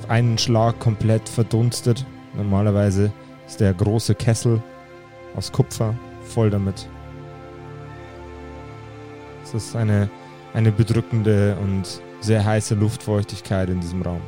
auf 0.00 0.10
einen 0.10 0.38
Schlag 0.38 0.78
komplett 0.78 1.28
verdunstet. 1.28 2.04
Normalerweise 2.34 3.12
ist 3.46 3.60
der 3.60 3.72
große 3.72 4.14
Kessel 4.14 4.62
aus 5.36 5.52
Kupfer 5.52 5.94
voll 6.22 6.50
damit. 6.50 6.88
Es 9.42 9.54
ist 9.54 9.76
eine, 9.76 10.10
eine 10.52 10.72
bedrückende 10.72 11.56
und 11.62 12.00
sehr 12.20 12.44
heiße 12.44 12.74
Luftfeuchtigkeit 12.74 13.68
in 13.68 13.80
diesem 13.80 14.02
Raum. 14.02 14.22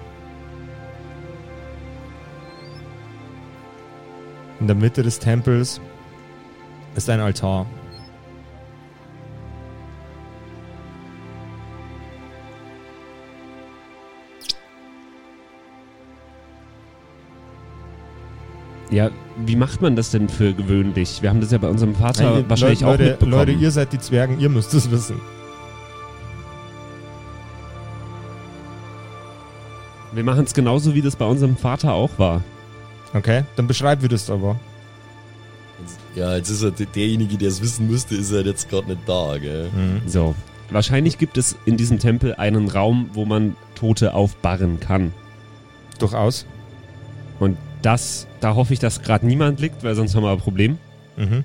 In 4.60 4.66
der 4.66 4.76
Mitte 4.76 5.02
des 5.02 5.18
Tempels 5.18 5.80
ist 6.94 7.10
ein 7.10 7.20
Altar. 7.20 7.66
Ja, 18.90 19.10
wie 19.44 19.56
macht 19.56 19.82
man 19.82 19.96
das 19.96 20.10
denn 20.12 20.28
für 20.28 20.52
gewöhnlich? 20.54 21.20
Wir 21.20 21.30
haben 21.30 21.40
das 21.40 21.50
ja 21.50 21.58
bei 21.58 21.68
unserem 21.68 21.94
Vater 21.94 22.38
ihr- 22.38 22.48
wahrscheinlich 22.48 22.80
Leute, 22.80 23.02
auch 23.04 23.08
mitbekommen. 23.08 23.32
Leute, 23.32 23.52
ihr 23.52 23.70
seid 23.70 23.92
die 23.92 23.98
Zwergen, 23.98 24.38
ihr 24.38 24.48
müsst 24.48 24.72
es 24.74 24.90
wissen. 24.90 25.20
Wir 30.12 30.24
machen 30.24 30.44
es 30.44 30.54
genauso, 30.54 30.94
wie 30.94 31.02
das 31.02 31.16
bei 31.16 31.26
unserem 31.26 31.56
Vater 31.56 31.92
auch 31.92 32.10
war. 32.18 32.42
Okay, 33.16 33.44
dann 33.56 33.66
beschreib 33.66 34.02
wie 34.02 34.08
das 34.08 34.28
aber. 34.30 34.58
Ja, 36.14 36.36
jetzt 36.36 36.50
ist 36.50 36.62
er 36.62 36.70
der- 36.70 36.86
derjenige, 36.86 37.36
der 37.36 37.48
es 37.48 37.60
wissen 37.62 37.86
müsste, 37.86 38.14
ist 38.14 38.30
er 38.32 38.44
jetzt 38.44 38.68
gerade 38.68 38.88
nicht 38.88 39.00
da, 39.06 39.36
gell? 39.38 39.70
So. 40.06 40.34
Wahrscheinlich 40.70 41.18
gibt 41.18 41.38
es 41.38 41.56
in 41.64 41.76
diesem 41.76 41.98
Tempel 41.98 42.34
einen 42.34 42.68
Raum, 42.68 43.10
wo 43.12 43.24
man 43.24 43.54
Tote 43.76 44.14
aufbarren 44.14 44.80
kann. 44.80 45.12
Durchaus. 45.98 46.44
Und 47.38 47.56
das, 47.82 48.26
da 48.40 48.54
hoffe 48.54 48.72
ich, 48.72 48.80
dass 48.80 49.02
gerade 49.02 49.26
niemand 49.26 49.60
liegt, 49.60 49.84
weil 49.84 49.94
sonst 49.94 50.14
haben 50.16 50.24
wir 50.24 50.32
ein 50.32 50.38
Problem. 50.38 50.78
Mhm. 51.16 51.44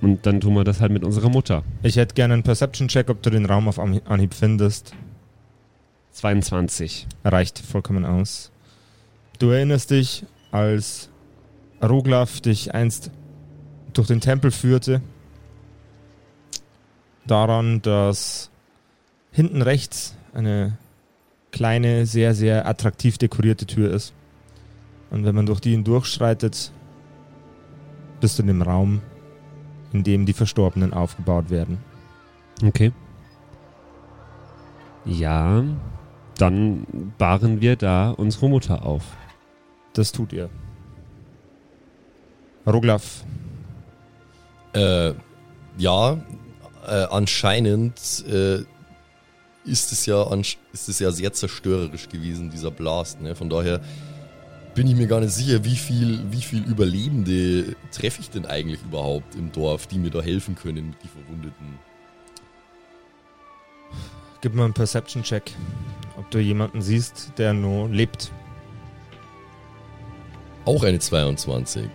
Und 0.00 0.26
dann 0.26 0.40
tun 0.40 0.54
wir 0.54 0.64
das 0.64 0.80
halt 0.80 0.90
mit 0.92 1.04
unserer 1.04 1.28
Mutter. 1.28 1.62
Ich 1.82 1.96
hätte 1.96 2.14
gerne 2.14 2.34
einen 2.34 2.42
Perception-Check, 2.42 3.08
ob 3.10 3.22
du 3.22 3.30
den 3.30 3.46
Raum 3.46 3.68
auf 3.68 3.78
Anhi- 3.78 4.04
Anhieb 4.06 4.34
findest. 4.34 4.92
22. 6.12 7.06
Reicht 7.24 7.58
vollkommen 7.58 8.04
aus. 8.04 8.50
Du 9.38 9.50
erinnerst 9.50 9.90
dich, 9.90 10.24
als 10.56 11.10
Roglaf 11.82 12.40
dich 12.40 12.74
einst 12.74 13.10
durch 13.92 14.08
den 14.08 14.20
Tempel 14.20 14.50
führte, 14.50 15.02
daran, 17.26 17.82
dass 17.82 18.50
hinten 19.32 19.60
rechts 19.60 20.16
eine 20.32 20.78
kleine, 21.52 22.06
sehr, 22.06 22.34
sehr 22.34 22.66
attraktiv 22.66 23.18
dekorierte 23.18 23.66
Tür 23.66 23.92
ist. 23.92 24.14
Und 25.10 25.24
wenn 25.24 25.34
man 25.34 25.46
durch 25.46 25.60
die 25.60 25.72
hindurchschreitet, 25.72 26.72
bist 28.20 28.38
du 28.38 28.42
in 28.42 28.48
dem 28.48 28.62
Raum, 28.62 29.02
in 29.92 30.04
dem 30.04 30.24
die 30.26 30.32
Verstorbenen 30.32 30.92
aufgebaut 30.94 31.50
werden. 31.50 31.78
Okay. 32.64 32.92
Ja, 35.04 35.62
dann 36.38 36.86
bahren 37.18 37.60
wir 37.60 37.76
da 37.76 38.10
unsere 38.10 38.48
Mutter 38.48 38.84
auf. 38.84 39.04
Das 39.96 40.12
tut 40.12 40.34
ihr. 40.34 40.50
Roglaf, 42.66 43.24
Äh, 44.74 45.14
ja, 45.78 46.20
äh, 46.86 47.04
anscheinend 47.10 48.24
äh, 48.28 48.58
ist 49.64 49.92
es 49.92 50.04
ja 50.04 50.22
ist 50.34 50.88
es 50.88 50.98
ja 50.98 51.10
sehr 51.10 51.32
zerstörerisch 51.32 52.10
gewesen, 52.10 52.50
dieser 52.50 52.70
Blast. 52.70 53.22
Ne? 53.22 53.34
Von 53.34 53.48
daher 53.48 53.80
bin 54.74 54.86
ich 54.86 54.96
mir 54.96 55.06
gar 55.06 55.20
nicht 55.20 55.32
sicher, 55.32 55.64
wie 55.64 55.76
viel, 55.76 56.20
wie 56.30 56.42
viel 56.42 56.62
Überlebende 56.64 57.74
treffe 57.90 58.20
ich 58.20 58.28
denn 58.28 58.44
eigentlich 58.44 58.82
überhaupt 58.82 59.34
im 59.34 59.50
Dorf, 59.50 59.86
die 59.86 59.98
mir 59.98 60.10
da 60.10 60.20
helfen 60.20 60.56
können 60.56 60.90
mit 60.90 61.02
die 61.02 61.08
Verwundeten. 61.08 61.78
gib 64.42 64.54
mir 64.54 64.64
einen 64.64 64.74
Perception-Check, 64.74 65.52
ob 66.18 66.30
du 66.30 66.38
jemanden 66.38 66.82
siehst, 66.82 67.32
der 67.38 67.54
nur 67.54 67.88
lebt. 67.88 68.30
Auch 70.66 70.82
eine 70.82 70.98
22. 70.98 71.88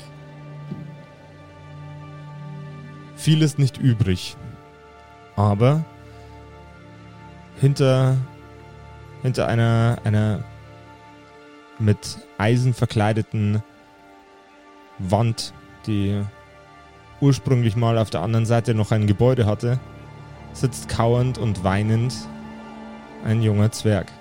Viel 3.17 3.41
ist 3.41 3.59
nicht 3.59 3.77
übrig. 3.77 4.37
Aber 5.35 5.83
hinter, 7.59 8.15
hinter 9.21 9.47
einer, 9.49 9.99
einer 10.05 10.45
mit 11.79 12.17
Eisen 12.37 12.73
verkleideten 12.73 13.61
Wand, 14.99 15.53
die 15.85 16.21
ursprünglich 17.19 17.75
mal 17.75 17.97
auf 17.97 18.09
der 18.09 18.21
anderen 18.21 18.45
Seite 18.45 18.73
noch 18.73 18.91
ein 18.91 19.05
Gebäude 19.05 19.45
hatte, 19.45 19.79
sitzt 20.53 20.87
kauernd 20.87 21.37
und 21.37 21.65
weinend 21.65 22.15
ein 23.25 23.41
junger 23.41 23.71
Zwerg. 23.71 24.11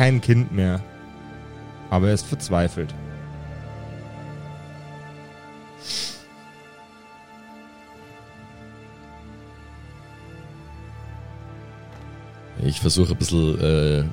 Kein 0.00 0.22
Kind 0.22 0.50
mehr, 0.50 0.82
aber 1.90 2.08
er 2.08 2.14
ist 2.14 2.24
verzweifelt. 2.24 2.94
Ich 12.64 12.80
versuche 12.80 13.12
ein 13.12 13.18
bisschen, 13.18 13.60
äh, 13.60 14.04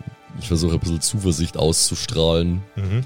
ich 0.41 0.49
versuche 0.49 0.73
ein 0.73 0.79
bisschen 0.81 0.99
Zuversicht 0.99 1.55
auszustrahlen. 1.55 2.61
Mhm. 2.75 3.05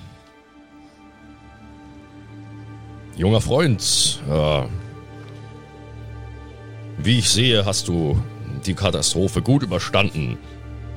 Junger 3.15 3.41
Freund, 3.41 4.23
äh, 4.27 4.63
wie 6.97 7.19
ich 7.19 7.29
sehe, 7.29 7.63
hast 7.63 7.87
du 7.87 8.19
die 8.65 8.73
Katastrophe 8.73 9.43
gut 9.43 9.61
überstanden. 9.61 10.39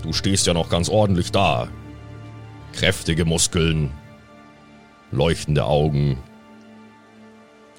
Du 0.05 0.13
stehst 0.13 0.47
ja 0.47 0.53
noch 0.53 0.69
ganz 0.69 0.91
ordentlich 0.91 1.33
da. 1.33 1.67
Kräftige 2.75 3.25
Muskeln, 3.25 3.91
leuchtende 5.11 5.65
Augen. 5.65 6.19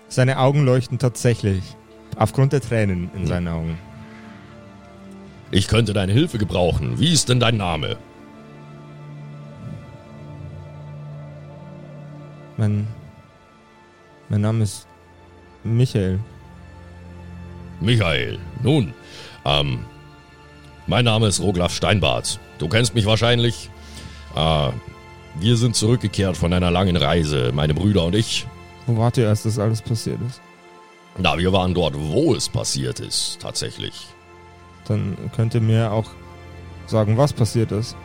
Seine 0.08 0.40
Augen 0.40 0.66
leuchten 0.66 0.98
tatsächlich. 0.98 1.62
Aufgrund 2.16 2.52
der 2.52 2.62
Tränen 2.62 3.12
in 3.14 3.22
Hm. 3.22 3.28
seinen 3.28 3.48
Augen. 3.48 3.78
Ich 5.52 5.68
könnte 5.68 5.94
deine 5.94 6.14
Hilfe 6.14 6.40
gebrauchen. 6.40 7.00
Wie 7.00 7.14
ist 7.14 7.30
denn 7.30 7.40
dein 7.40 7.58
Name? 7.58 7.96
Mein, 12.58 12.88
mein 14.30 14.42
Name 14.42 14.64
ist 14.64 14.88
Michael. 15.64 16.20
Michael. 17.82 18.40
Nun, 18.64 18.96
ähm, 19.46 19.86
mein 20.88 21.06
Name 21.06 21.28
ist 21.28 21.42
Roglaf 21.42 21.74
Steinbart. 21.74 22.40
Du 22.58 22.68
kennst 22.68 22.96
mich 22.96 23.06
wahrscheinlich. 23.06 23.70
Äh, 24.36 24.70
wir 25.40 25.58
sind 25.58 25.76
zurückgekehrt 25.76 26.38
von 26.38 26.54
einer 26.54 26.72
langen 26.72 26.96
Reise, 26.96 27.52
meine 27.54 27.74
Brüder 27.74 28.06
und 28.06 28.16
ich. 28.16 28.46
Wo 28.88 28.98
wart 28.98 29.18
ihr, 29.18 29.28
als 29.28 29.44
das 29.44 29.60
alles 29.60 29.82
passiert 29.82 30.20
ist? 30.28 30.40
Na, 31.18 31.38
wir 31.38 31.52
waren 31.52 31.74
dort, 31.74 31.96
wo 31.98 32.36
es 32.36 32.50
passiert 32.50 33.00
ist, 33.00 33.40
tatsächlich. 33.40 34.08
Dann 34.88 35.18
könnt 35.36 35.54
ihr 35.56 35.62
mir 35.62 35.92
auch 35.92 36.10
sagen, 36.88 37.18
was 37.18 37.34
passiert 37.34 37.72
ist. 37.72 37.96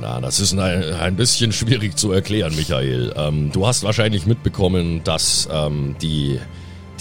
Na, 0.00 0.20
das 0.20 0.40
ist 0.40 0.52
ein, 0.52 0.94
ein 0.94 1.16
bisschen 1.16 1.52
schwierig 1.52 1.96
zu 1.96 2.12
erklären, 2.12 2.56
Michael. 2.56 3.14
Ähm, 3.16 3.52
du 3.52 3.66
hast 3.66 3.84
wahrscheinlich 3.84 4.26
mitbekommen, 4.26 5.04
dass 5.04 5.48
ähm, 5.52 5.96
die, 6.02 6.40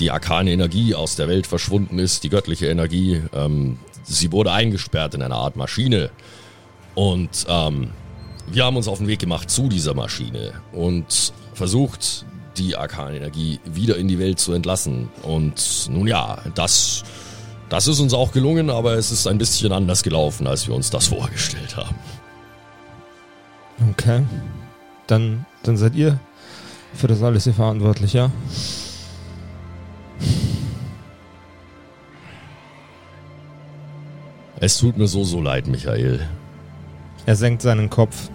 die 0.02 0.12
arkane 0.12 0.52
Energie 0.52 0.96
aus 0.96 1.16
der 1.16 1.28
Welt 1.28 1.48
verschwunden 1.48 2.00
ist, 2.00 2.24
die 2.24 2.30
göttliche 2.30 2.68
Energie. 2.68 3.22
Ähm, 3.34 3.78
sie 4.04 4.32
wurde 4.32 4.52
eingesperrt 4.52 5.14
in 5.14 5.22
einer 5.22 5.36
Art 5.36 5.56
Maschine. 5.56 6.10
Und 6.96 7.46
ähm, 7.48 7.92
wir 8.48 8.66
haben 8.66 8.76
uns 8.76 8.88
auf 8.88 8.98
den 8.98 9.08
Weg 9.08 9.20
gemacht 9.20 9.50
zu 9.50 9.70
dieser 9.70 9.94
Maschine 9.94 10.54
und 10.74 11.32
versucht, 11.54 12.26
die 12.58 12.76
arkane 12.76 13.18
Energie 13.18 13.60
wieder 13.64 13.96
in 13.96 14.08
die 14.08 14.20
Welt 14.20 14.40
zu 14.40 14.54
entlassen. 14.54 15.10
Und 15.22 15.88
nun 15.90 16.08
ja, 16.08 16.40
das, 16.56 17.04
das 17.70 17.88
ist 17.88 18.00
uns 18.00 18.14
auch 18.14 18.32
gelungen, 18.32 18.70
aber 18.70 18.94
es 18.94 19.12
ist 19.12 19.28
ein 19.28 19.38
bisschen 19.38 19.72
anders 19.72 20.04
gelaufen, 20.04 20.48
als 20.48 20.68
wir 20.68 20.74
uns 20.74 20.90
das 20.90 21.08
vorgestellt 21.08 21.78
haben. 21.78 21.96
Okay. 23.92 24.24
Dann, 25.08 25.46
dann 25.64 25.78
seid 25.78 25.96
ihr 25.96 26.20
für 26.94 27.08
das 27.08 27.22
alles 27.22 27.46
hier 27.46 27.54
verantwortlich, 27.54 28.14
ja? 28.14 28.32
Es 34.60 34.78
tut 34.78 34.96
mir 34.96 35.08
so, 35.08 35.24
so 35.24 35.42
leid, 35.42 35.66
Michael. 35.66 36.20
Er 37.26 37.36
senkt 37.36 37.64
seinen 37.64 37.90
Kopf. 37.90 38.30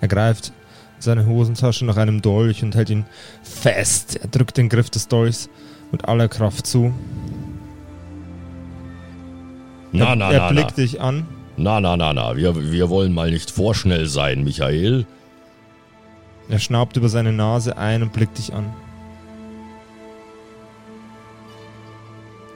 Er 0.00 0.08
greift 0.08 0.48
in 0.96 1.02
seine 1.02 1.26
Hosentasche 1.26 1.84
nach 1.84 1.96
einem 1.96 2.20
Dolch 2.20 2.64
und 2.64 2.74
hält 2.74 2.90
ihn 2.90 3.06
fest. 3.44 4.16
Er 4.16 4.28
drückt 4.28 4.56
den 4.56 4.68
Griff 4.68 4.90
des 4.90 5.06
Dolchs 5.06 5.48
mit 5.92 6.04
aller 6.06 6.28
Kraft 6.28 6.66
zu. 6.66 6.92
Na, 9.92 10.10
er, 10.10 10.16
na, 10.16 10.32
er 10.32 10.38
na, 10.40 10.48
blickt 10.50 10.76
na. 10.76 10.82
dich 10.82 11.00
an. 11.00 11.26
Na, 11.56 11.80
na, 11.80 11.96
na, 11.96 12.12
na. 12.12 12.36
Wir, 12.36 12.72
wir 12.72 12.88
wollen 12.88 13.12
mal 13.12 13.30
nicht 13.30 13.50
vorschnell 13.52 14.06
sein, 14.06 14.42
Michael. 14.42 15.06
Er 16.48 16.58
schnaubt 16.58 16.96
über 16.96 17.08
seine 17.08 17.32
Nase 17.32 17.76
ein 17.76 18.02
und 18.02 18.12
blickt 18.12 18.38
dich 18.38 18.52
an. 18.52 18.72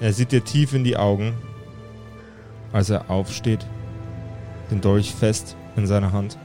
Er 0.03 0.13
sieht 0.13 0.33
dir 0.33 0.43
tief 0.43 0.75
in 0.75 0.83
die 0.83 0.97
Augen, 0.97 1.33
als 2.73 2.91
er 2.91 3.09
aufsteht, 3.09 3.65
den 4.69 4.81
Dolch 4.81 5.15
fest 5.15 5.57
in 5.77 5.87
seiner 5.87 6.11
Hand. 6.11 6.37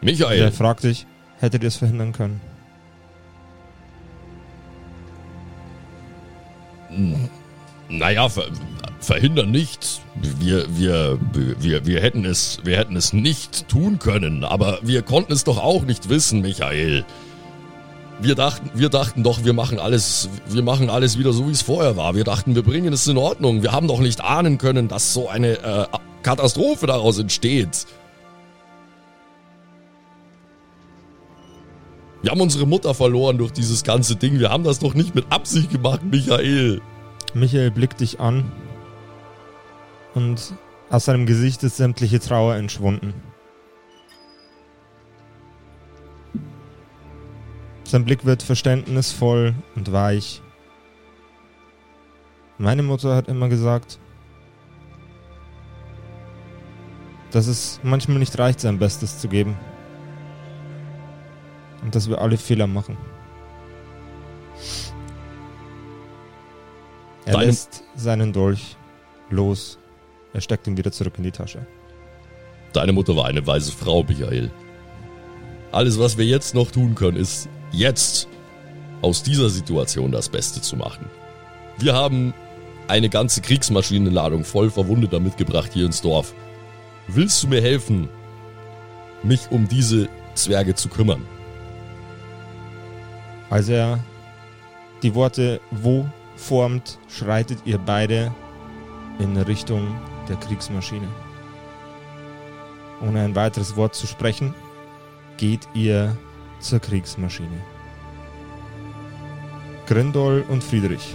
Er 0.00 0.04
Michael, 0.06 0.52
fragt 0.52 0.84
dich, 0.84 1.06
hättet 1.38 1.62
ihr 1.62 1.68
es 1.68 1.76
verhindern 1.76 2.12
können? 2.12 2.40
naja, 7.90 8.30
ver, 8.30 8.44
verhindern 9.00 9.50
nicht. 9.50 10.00
Wir, 10.14 10.64
wir, 10.74 11.18
wir, 11.32 11.84
wir, 11.84 12.00
hätten 12.00 12.24
es, 12.24 12.60
wir 12.64 12.78
hätten 12.78 12.96
es 12.96 13.12
nicht 13.12 13.68
tun 13.68 13.98
können, 13.98 14.44
aber 14.44 14.78
wir 14.80 15.02
konnten 15.02 15.34
es 15.34 15.44
doch 15.44 15.58
auch 15.58 15.82
nicht 15.82 16.08
wissen, 16.08 16.40
Michael. 16.40 17.04
Wir 18.22 18.34
dachten, 18.34 18.70
wir 18.74 18.90
dachten 18.90 19.22
doch, 19.22 19.44
wir 19.44 19.54
machen 19.54 19.78
alles, 19.78 20.28
wir 20.46 20.62
machen 20.62 20.90
alles 20.90 21.18
wieder 21.18 21.32
so, 21.32 21.48
wie 21.48 21.52
es 21.52 21.62
vorher 21.62 21.96
war. 21.96 22.14
Wir 22.14 22.24
dachten, 22.24 22.54
wir 22.54 22.62
bringen 22.62 22.92
es 22.92 23.06
in 23.06 23.16
Ordnung. 23.16 23.62
Wir 23.62 23.72
haben 23.72 23.88
doch 23.88 24.00
nicht 24.00 24.22
ahnen 24.22 24.58
können, 24.58 24.88
dass 24.88 25.14
so 25.14 25.28
eine 25.28 25.58
äh, 25.58 25.86
Katastrophe 26.22 26.86
daraus 26.86 27.18
entsteht. 27.18 27.86
Wir 32.22 32.30
haben 32.30 32.40
unsere 32.42 32.66
Mutter 32.66 32.92
verloren 32.92 33.38
durch 33.38 33.52
dieses 33.52 33.82
ganze 33.84 34.16
Ding. 34.16 34.38
Wir 34.38 34.50
haben 34.50 34.64
das 34.64 34.78
doch 34.78 34.92
nicht 34.92 35.14
mit 35.14 35.32
Absicht 35.32 35.70
gemacht, 35.70 36.02
Michael. 36.04 36.82
Michael 37.32 37.70
blickt 37.70 38.00
dich 38.00 38.20
an 38.20 38.52
und 40.14 40.52
aus 40.90 41.06
seinem 41.06 41.24
Gesicht 41.24 41.62
ist 41.62 41.78
sämtliche 41.78 42.20
Trauer 42.20 42.56
entschwunden. 42.56 43.14
Sein 47.90 48.04
Blick 48.04 48.24
wird 48.24 48.44
verständnisvoll 48.44 49.52
und 49.74 49.90
weich. 49.90 50.42
Meine 52.56 52.84
Mutter 52.84 53.16
hat 53.16 53.26
immer 53.26 53.48
gesagt, 53.48 53.98
dass 57.32 57.48
es 57.48 57.80
manchmal 57.82 58.20
nicht 58.20 58.38
reicht, 58.38 58.60
sein 58.60 58.78
Bestes 58.78 59.18
zu 59.18 59.26
geben. 59.26 59.56
Und 61.82 61.92
dass 61.96 62.08
wir 62.08 62.20
alle 62.20 62.36
Fehler 62.36 62.68
machen. 62.68 62.96
Er 67.24 67.32
Deine- 67.32 67.46
lässt 67.46 67.82
seinen 67.96 68.32
Dolch 68.32 68.76
los. 69.30 69.80
Er 70.32 70.40
steckt 70.40 70.68
ihn 70.68 70.76
wieder 70.76 70.92
zurück 70.92 71.14
in 71.16 71.24
die 71.24 71.32
Tasche. 71.32 71.66
Deine 72.72 72.92
Mutter 72.92 73.16
war 73.16 73.24
eine 73.24 73.44
weise 73.44 73.72
Frau, 73.72 74.04
Michael. 74.04 74.52
Alles, 75.72 75.98
was 75.98 76.16
wir 76.16 76.24
jetzt 76.24 76.54
noch 76.54 76.70
tun 76.70 76.94
können, 76.94 77.16
ist 77.16 77.48
jetzt 77.72 78.28
aus 79.02 79.22
dieser 79.22 79.48
Situation 79.48 80.12
das 80.12 80.28
Beste 80.28 80.60
zu 80.60 80.76
machen. 80.76 81.06
Wir 81.78 81.94
haben 81.94 82.34
eine 82.88 83.08
ganze 83.08 83.40
Kriegsmaschinenladung 83.40 84.44
voll 84.44 84.70
Verwundeter 84.70 85.20
mitgebracht 85.20 85.70
hier 85.72 85.86
ins 85.86 86.02
Dorf. 86.02 86.34
Willst 87.06 87.42
du 87.42 87.48
mir 87.48 87.62
helfen, 87.62 88.08
mich 89.22 89.50
um 89.50 89.68
diese 89.68 90.08
Zwerge 90.34 90.74
zu 90.74 90.88
kümmern? 90.88 91.24
Als 93.48 93.68
er 93.68 93.98
die 95.02 95.14
Worte 95.14 95.60
wo 95.70 96.06
formt, 96.36 96.98
schreitet 97.08 97.58
ihr 97.64 97.78
beide 97.78 98.32
in 99.18 99.36
Richtung 99.36 99.98
der 100.28 100.36
Kriegsmaschine. 100.36 101.08
Ohne 103.02 103.22
ein 103.22 103.34
weiteres 103.34 103.76
Wort 103.76 103.94
zu 103.94 104.06
sprechen, 104.06 104.54
geht 105.36 105.68
ihr 105.74 106.16
zur 106.60 106.80
Kriegsmaschine. 106.80 107.60
Grindol 109.86 110.44
und 110.48 110.62
Friedrich. 110.62 111.14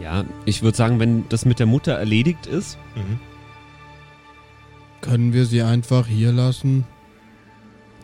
Ja, 0.00 0.24
ich 0.46 0.62
würde 0.62 0.76
sagen, 0.76 0.98
wenn 0.98 1.28
das 1.28 1.44
mit 1.44 1.58
der 1.58 1.66
Mutter 1.66 1.92
erledigt 1.92 2.46
ist, 2.46 2.78
Mhm. 2.94 3.18
Können 5.02 5.32
wir 5.32 5.46
sie 5.46 5.62
einfach 5.62 6.06
hier 6.06 6.30
lassen? 6.32 6.84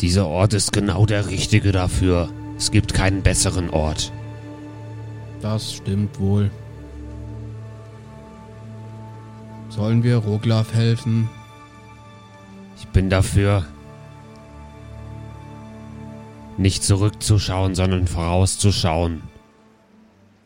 dieser 0.00 0.26
Ort 0.26 0.52
ist 0.54 0.72
genau 0.72 1.04
der 1.06 1.28
richtige 1.28 1.72
dafür. 1.72 2.28
Es 2.58 2.70
gibt 2.70 2.92
keinen 2.94 3.22
besseren 3.22 3.70
Ort. 3.70 4.12
Das 5.42 5.72
stimmt 5.74 6.18
wohl. 6.20 6.50
Sollen 9.76 10.02
wir 10.02 10.16
Roglaf 10.16 10.72
helfen? 10.72 11.28
Ich 12.78 12.88
bin 12.88 13.10
dafür, 13.10 13.66
nicht 16.56 16.82
zurückzuschauen, 16.82 17.74
sondern 17.74 18.06
vorauszuschauen. 18.06 19.20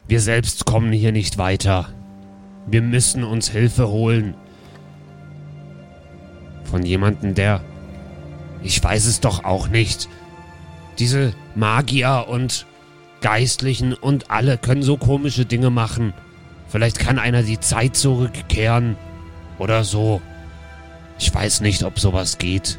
Wir 0.09 0.21
selbst 0.21 0.66
kommen 0.66 0.90
hier 0.90 1.12
nicht 1.12 1.38
weiter. 1.38 1.90
Wir 2.66 2.83
müssen 2.83 3.23
uns 3.23 3.49
Hilfe 3.49 3.88
holen. 3.88 4.35
Von 6.64 6.85
jemandem, 6.85 7.37
der... 7.37 7.61
Ich 8.64 8.83
weiß 8.83 9.07
es 9.07 9.21
doch 9.21 9.45
auch 9.45 9.69
nicht. 9.69 10.09
Diese 10.99 11.35
Magier 11.55 12.27
und 12.29 12.66
Geistlichen 13.21 13.95
und 13.95 14.29
alle 14.33 14.59
können 14.59 14.83
so 14.83 14.97
komische 14.97 15.47
Dinge 15.47 15.71
machen. 15.71 16.14
Vielleicht 16.66 16.99
kann 16.99 17.21
einer 17.21 17.45
die 17.45 17.61
Zeit 17.61 17.95
zurückkehren. 17.95 18.97
Oder 19.61 19.85
so. 19.85 20.23
Ich 21.18 21.33
weiß 21.33 21.61
nicht, 21.61 21.83
ob 21.83 22.01
sowas 22.01 22.38
geht. 22.38 22.79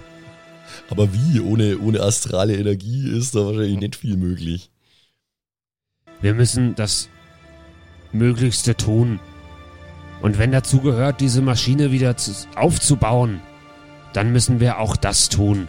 Aber 0.90 1.14
wie? 1.14 1.40
Ohne, 1.40 1.78
ohne 1.78 2.02
astrale 2.02 2.58
Energie 2.58 3.08
ist 3.08 3.36
da 3.36 3.46
wahrscheinlich 3.46 3.78
nicht 3.78 3.96
viel 3.96 4.18
möglich. 4.18 4.72
Wir 6.22 6.34
müssen 6.34 6.74
das 6.74 7.08
Möglichste 8.12 8.76
tun. 8.76 9.20
Und 10.24 10.40
wenn 10.40 10.52
dazu 10.52 10.82
gehört, 10.82 11.22
diese 11.22 11.44
Maschine 11.44 11.92
wieder 11.92 12.18
zu, 12.18 12.32
aufzubauen, 12.56 13.42
dann 14.14 14.32
müssen 14.32 14.60
wir 14.60 14.80
auch 14.80 14.98
das 14.98 15.30
tun. 15.30 15.68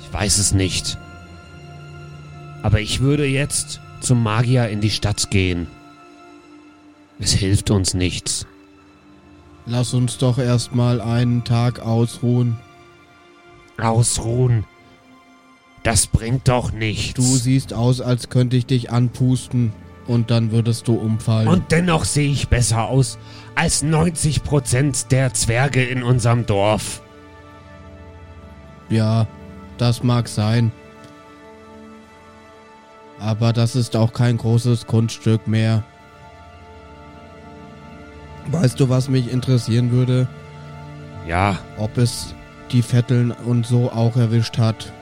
Ich 0.00 0.10
weiß 0.10 0.38
es 0.38 0.54
nicht. 0.54 0.96
Aber 2.62 2.80
ich 2.80 3.00
würde 3.00 3.26
jetzt 3.26 3.80
zum 4.00 4.22
Magier 4.22 4.70
in 4.70 4.80
die 4.80 4.90
Stadt 4.90 5.30
gehen. 5.30 5.66
Es 7.18 7.32
hilft 7.32 7.70
uns 7.70 7.94
nichts. 7.94 8.46
Lass 9.66 9.94
uns 9.94 10.18
doch 10.18 10.38
erstmal 10.38 11.00
einen 11.00 11.44
Tag 11.44 11.80
ausruhen. 11.80 12.58
Ausruhen. 13.78 14.64
Das 15.82 16.06
bringt 16.06 16.48
doch 16.48 16.72
nichts. 16.72 17.14
Du 17.14 17.22
siehst 17.22 17.72
aus, 17.72 18.00
als 18.00 18.28
könnte 18.28 18.56
ich 18.56 18.66
dich 18.66 18.90
anpusten 18.90 19.72
und 20.06 20.30
dann 20.30 20.50
würdest 20.50 20.88
du 20.88 20.94
umfallen. 20.94 21.48
Und 21.48 21.72
dennoch 21.72 22.04
sehe 22.04 22.30
ich 22.30 22.48
besser 22.48 22.88
aus 22.88 23.18
als 23.54 23.84
90% 23.84 25.08
der 25.08 25.32
Zwerge 25.34 25.82
in 25.84 26.02
unserem 26.02 26.46
Dorf. 26.46 27.02
ja, 28.90 29.26
das 29.78 30.02
mag 30.02 30.28
sein. 30.28 30.72
Aber 33.18 33.52
das 33.52 33.76
ist 33.76 33.96
auch 33.96 34.12
kein 34.12 34.36
großes 34.36 34.86
Kunststück 34.86 35.46
mehr. 35.46 35.84
Weißt 38.46 38.78
du, 38.78 38.88
was 38.88 39.08
mich 39.08 39.32
interessieren 39.32 39.90
würde? 39.90 40.28
Ja, 41.26 41.58
Ob 41.78 41.96
es 41.96 42.34
die 42.70 42.82
Vetteln 42.82 43.30
und 43.30 43.66
so 43.66 43.90
auch 43.90 44.16
erwischt 44.16 44.58
hat. 44.58 44.92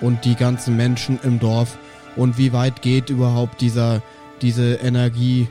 Und 0.00 0.24
die 0.24 0.34
ganzen 0.34 0.76
Menschen 0.76 1.18
im 1.22 1.38
Dorf. 1.38 1.76
Und 2.16 2.38
wie 2.38 2.52
weit 2.52 2.82
geht 2.82 3.10
überhaupt 3.10 3.60
dieser, 3.60 4.02
diese 4.42 4.74
Energie? 4.74 5.48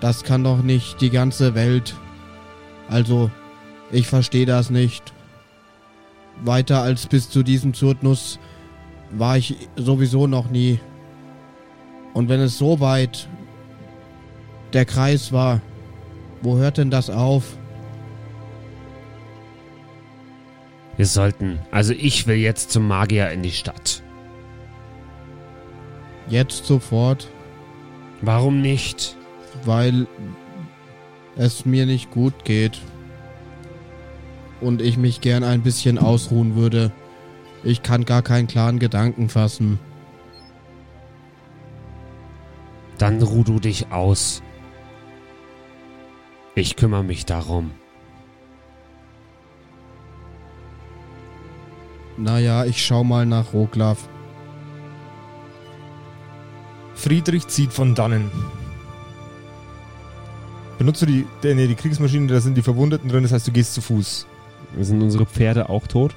Das 0.00 0.24
kann 0.24 0.44
doch 0.44 0.62
nicht 0.62 1.00
die 1.00 1.10
ganze 1.10 1.54
Welt. 1.54 1.94
Also, 2.88 3.30
ich 3.90 4.06
verstehe 4.06 4.46
das 4.46 4.68
nicht. 4.70 5.12
Weiter 6.42 6.82
als 6.82 7.06
bis 7.06 7.30
zu 7.30 7.42
diesem 7.42 7.72
Zurtnuss 7.72 8.38
war 9.10 9.36
ich 9.36 9.68
sowieso 9.76 10.26
noch 10.26 10.50
nie. 10.50 10.80
Und 12.14 12.28
wenn 12.28 12.40
es 12.40 12.58
so 12.58 12.80
weit 12.80 13.28
der 14.72 14.84
Kreis 14.84 15.32
war, 15.32 15.60
wo 16.40 16.58
hört 16.58 16.78
denn 16.78 16.90
das 16.90 17.10
auf? 17.10 17.56
wir 20.96 21.06
sollten. 21.06 21.58
Also 21.70 21.94
ich 21.94 22.26
will 22.26 22.36
jetzt 22.36 22.70
zum 22.70 22.86
Magier 22.86 23.30
in 23.30 23.42
die 23.42 23.50
Stadt. 23.50 24.02
Jetzt 26.28 26.64
sofort, 26.64 27.28
Warum 28.20 28.60
nicht? 28.60 29.16
weil 29.64 30.06
es 31.36 31.66
mir 31.66 31.86
nicht 31.86 32.12
gut 32.12 32.44
geht. 32.44 32.80
Und 34.60 34.80
ich 34.80 34.96
mich 34.96 35.20
gern 35.20 35.42
ein 35.42 35.62
bisschen 35.62 35.98
ausruhen 35.98 36.54
würde. 36.54 36.92
Ich 37.64 37.82
kann 37.82 38.04
gar 38.04 38.22
keinen 38.22 38.46
klaren 38.46 38.78
Gedanken 38.78 39.28
fassen. 39.28 39.80
Dann 42.98 43.20
ruh 43.20 43.42
du 43.42 43.58
dich 43.58 43.90
aus. 43.90 44.40
Ich 46.54 46.76
kümmere 46.76 47.04
mich 47.04 47.24
darum. 47.24 47.70
Naja, 52.18 52.66
ich 52.66 52.84
schau 52.84 53.04
mal 53.04 53.24
nach 53.24 53.54
Roglaf. 53.54 54.08
Friedrich 56.94 57.48
zieht 57.48 57.72
von 57.72 57.94
dannen. 57.94 58.30
Benutzt 60.78 61.00
du 61.02 61.06
die, 61.06 61.26
nee, 61.42 61.66
die 61.66 61.74
Kriegsmaschine, 61.74 62.26
da 62.26 62.40
sind 62.40 62.56
die 62.56 62.62
Verwundeten 62.62 63.08
drin, 63.08 63.22
das 63.22 63.32
heißt, 63.32 63.46
du 63.46 63.52
gehst 63.52 63.74
zu 63.74 63.80
Fuß. 63.80 64.26
Sind 64.80 65.02
unsere 65.02 65.26
Pferde 65.26 65.68
auch 65.68 65.86
tot? 65.86 66.14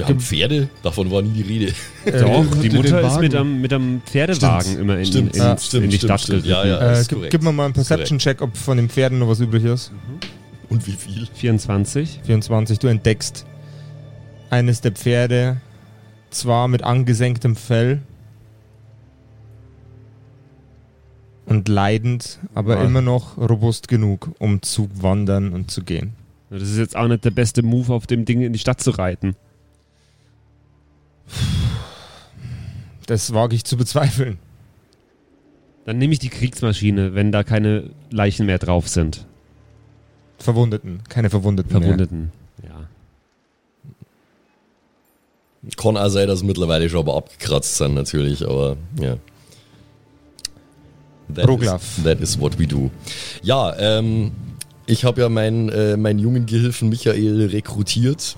Wir 0.00 0.14
haben 0.14 0.20
Pferde, 0.20 0.68
davon 0.82 1.10
war 1.10 1.22
nie 1.22 1.30
die 1.30 1.42
Rede. 1.42 1.72
Doch, 2.04 2.12
Äh, 2.56 2.60
die 2.62 2.68
den 2.68 2.76
Mutter 2.76 3.00
ist 3.00 3.20
mit 3.20 3.34
einem, 3.34 3.60
mit 3.60 3.72
einem 3.72 4.00
Pferdewagen 4.02 4.62
Stimmt, 4.62 4.80
immer 4.80 4.98
in, 4.98 5.06
stimmt, 5.06 5.36
in, 5.36 5.42
ja, 5.42 5.52
ins- 5.52 5.66
stimmt, 5.66 5.84
in 5.84 5.90
die 5.90 5.96
stimmt, 5.96 6.08
Stadt 6.10 6.20
stimmt. 6.22 6.44
geritten. 6.44 6.68
Ja, 6.68 6.80
ja. 6.92 7.00
Äh, 7.00 7.04
gib, 7.08 7.30
gib 7.30 7.42
mir 7.42 7.52
mal 7.52 7.64
einen 7.66 7.74
Perception-Check, 7.74 8.42
ob 8.42 8.56
von 8.56 8.76
den 8.76 8.88
Pferden 8.88 9.18
noch 9.18 9.28
was 9.28 9.40
übrig 9.40 9.64
ist. 9.64 9.92
Und 10.68 10.86
wie 10.86 10.92
viel? 10.92 11.26
24. 11.34 12.20
24, 12.24 12.78
du 12.78 12.86
entdeckst 12.88 13.44
eines 14.50 14.80
der 14.80 14.92
Pferde, 14.92 15.60
zwar 16.30 16.68
mit 16.68 16.82
angesenktem 16.84 17.56
Fell 17.56 18.02
und 21.46 21.68
leidend, 21.68 22.38
aber 22.54 22.78
Ah. 22.78 22.84
immer 22.84 23.00
noch 23.02 23.36
robust 23.36 23.88
genug, 23.88 24.30
um 24.38 24.62
zu 24.62 24.88
wandern 24.94 25.52
und 25.52 25.70
zu 25.70 25.82
gehen. 25.82 26.14
Das 26.50 26.62
ist 26.62 26.78
jetzt 26.78 26.96
auch 26.96 27.06
nicht 27.08 27.24
der 27.24 27.30
beste 27.30 27.62
Move, 27.62 27.92
auf 27.92 28.06
dem 28.06 28.24
Ding 28.24 28.40
in 28.40 28.52
die 28.52 28.58
Stadt 28.58 28.80
zu 28.80 28.90
reiten. 28.90 29.36
Das 33.10 33.34
wage 33.34 33.56
ich 33.56 33.64
zu 33.64 33.76
bezweifeln. 33.76 34.38
Dann 35.84 35.98
nehme 35.98 36.12
ich 36.12 36.20
die 36.20 36.28
Kriegsmaschine, 36.28 37.12
wenn 37.12 37.32
da 37.32 37.42
keine 37.42 37.90
Leichen 38.08 38.46
mehr 38.46 38.60
drauf 38.60 38.86
sind. 38.86 39.26
Verwundeten, 40.38 41.00
keine 41.08 41.28
Verwundeten. 41.28 41.72
Mehr. 41.72 41.80
Verwundeten. 41.82 42.30
Ja. 42.62 42.86
Kann 45.76 45.96
auch 45.96 46.08
sein, 46.08 46.28
dass 46.28 46.44
mittlerweile 46.44 46.88
schon 46.88 47.00
aber 47.00 47.16
abgekratzt 47.16 47.78
sind, 47.78 47.94
natürlich, 47.94 48.46
aber 48.46 48.76
ja. 49.00 49.16
That 51.34 51.48
Roglaf. 51.48 51.98
Is, 51.98 52.04
that 52.04 52.20
is 52.20 52.38
what 52.38 52.60
we 52.60 52.68
do. 52.68 52.92
Ja, 53.42 53.76
ähm, 53.76 54.30
ich 54.86 55.04
habe 55.04 55.22
ja 55.22 55.28
meinen, 55.28 55.68
äh, 55.70 55.96
meinen 55.96 56.20
jungen 56.20 56.46
Gehilfen 56.46 56.88
Michael 56.88 57.46
rekrutiert. 57.46 58.36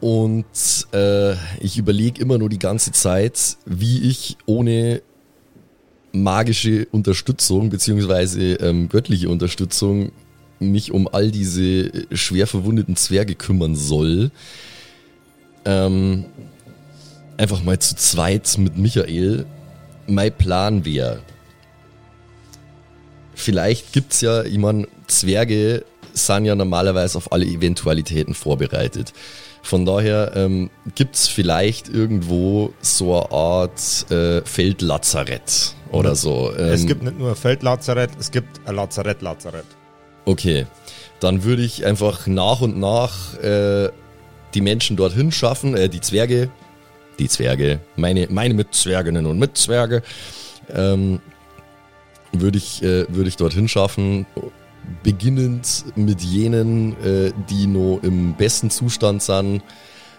Und 0.00 0.86
äh, 0.92 1.32
ich 1.60 1.76
überlege 1.76 2.20
immer 2.20 2.38
nur 2.38 2.48
die 2.48 2.58
ganze 2.58 2.92
Zeit, 2.92 3.56
wie 3.66 4.08
ich 4.08 4.38
ohne 4.46 5.02
magische 6.12 6.86
Unterstützung 6.90 7.70
beziehungsweise 7.70 8.54
ähm, 8.54 8.88
göttliche 8.88 9.28
Unterstützung 9.28 10.10
mich 10.58 10.92
um 10.92 11.08
all 11.08 11.30
diese 11.30 11.90
schwer 12.12 12.46
verwundeten 12.46 12.96
Zwerge 12.96 13.34
kümmern 13.34 13.76
soll. 13.76 14.30
Ähm, 15.64 16.26
einfach 17.36 17.62
mal 17.62 17.78
zu 17.78 17.96
zweit 17.96 18.56
mit 18.58 18.76
Michael. 18.76 19.46
Mein 20.06 20.32
Plan 20.32 20.84
wäre, 20.84 21.22
vielleicht 23.34 23.92
gibt's 23.92 24.20
ja, 24.20 24.42
ich 24.42 24.58
mein, 24.58 24.86
Zwerge 25.06 25.84
sind 26.12 26.44
ja 26.44 26.54
normalerweise 26.54 27.18
auf 27.18 27.32
alle 27.32 27.46
Eventualitäten 27.46 28.34
vorbereitet. 28.34 29.12
Von 29.62 29.84
daher 29.84 30.32
ähm, 30.34 30.70
gibt's 30.94 31.28
vielleicht 31.28 31.88
irgendwo 31.88 32.72
so 32.80 33.14
eine 33.20 33.30
Art 33.30 34.10
äh, 34.10 34.42
Feldlazarett 34.42 35.74
oder 35.92 36.14
so. 36.14 36.52
Ähm, 36.56 36.70
Es 36.70 36.86
gibt 36.86 37.02
nicht 37.02 37.18
nur 37.18 37.30
ein 37.30 37.36
Feldlazarett, 37.36 38.10
es 38.18 38.30
gibt 38.30 38.66
ein 38.66 38.74
Lazarett-Lazarett. 38.74 39.66
Okay, 40.24 40.66
dann 41.20 41.44
würde 41.44 41.62
ich 41.62 41.84
einfach 41.84 42.26
nach 42.26 42.60
und 42.60 42.78
nach 42.78 43.38
äh, 43.42 43.90
die 44.54 44.60
Menschen 44.60 44.96
dorthin 44.96 45.32
schaffen, 45.32 45.76
äh, 45.76 45.88
die 45.88 46.00
Zwerge, 46.00 46.50
die 47.18 47.28
Zwerge, 47.28 47.80
meine, 47.96 48.28
meine 48.30 48.54
Mitzwerginnen 48.54 49.26
und 49.26 49.38
Mitzwerge, 49.38 50.02
ähm, 50.72 51.20
würde 52.32 52.58
ich, 52.58 52.82
äh, 52.82 53.06
würde 53.08 53.28
ich 53.28 53.36
dorthin 53.36 53.68
schaffen, 53.68 54.26
beginnend 55.02 55.84
mit 55.96 56.20
jenen, 56.20 56.92
äh, 57.04 57.32
die 57.48 57.66
noch 57.66 58.00
im 58.02 58.34
besten 58.34 58.70
Zustand 58.70 59.22
sind, 59.22 59.62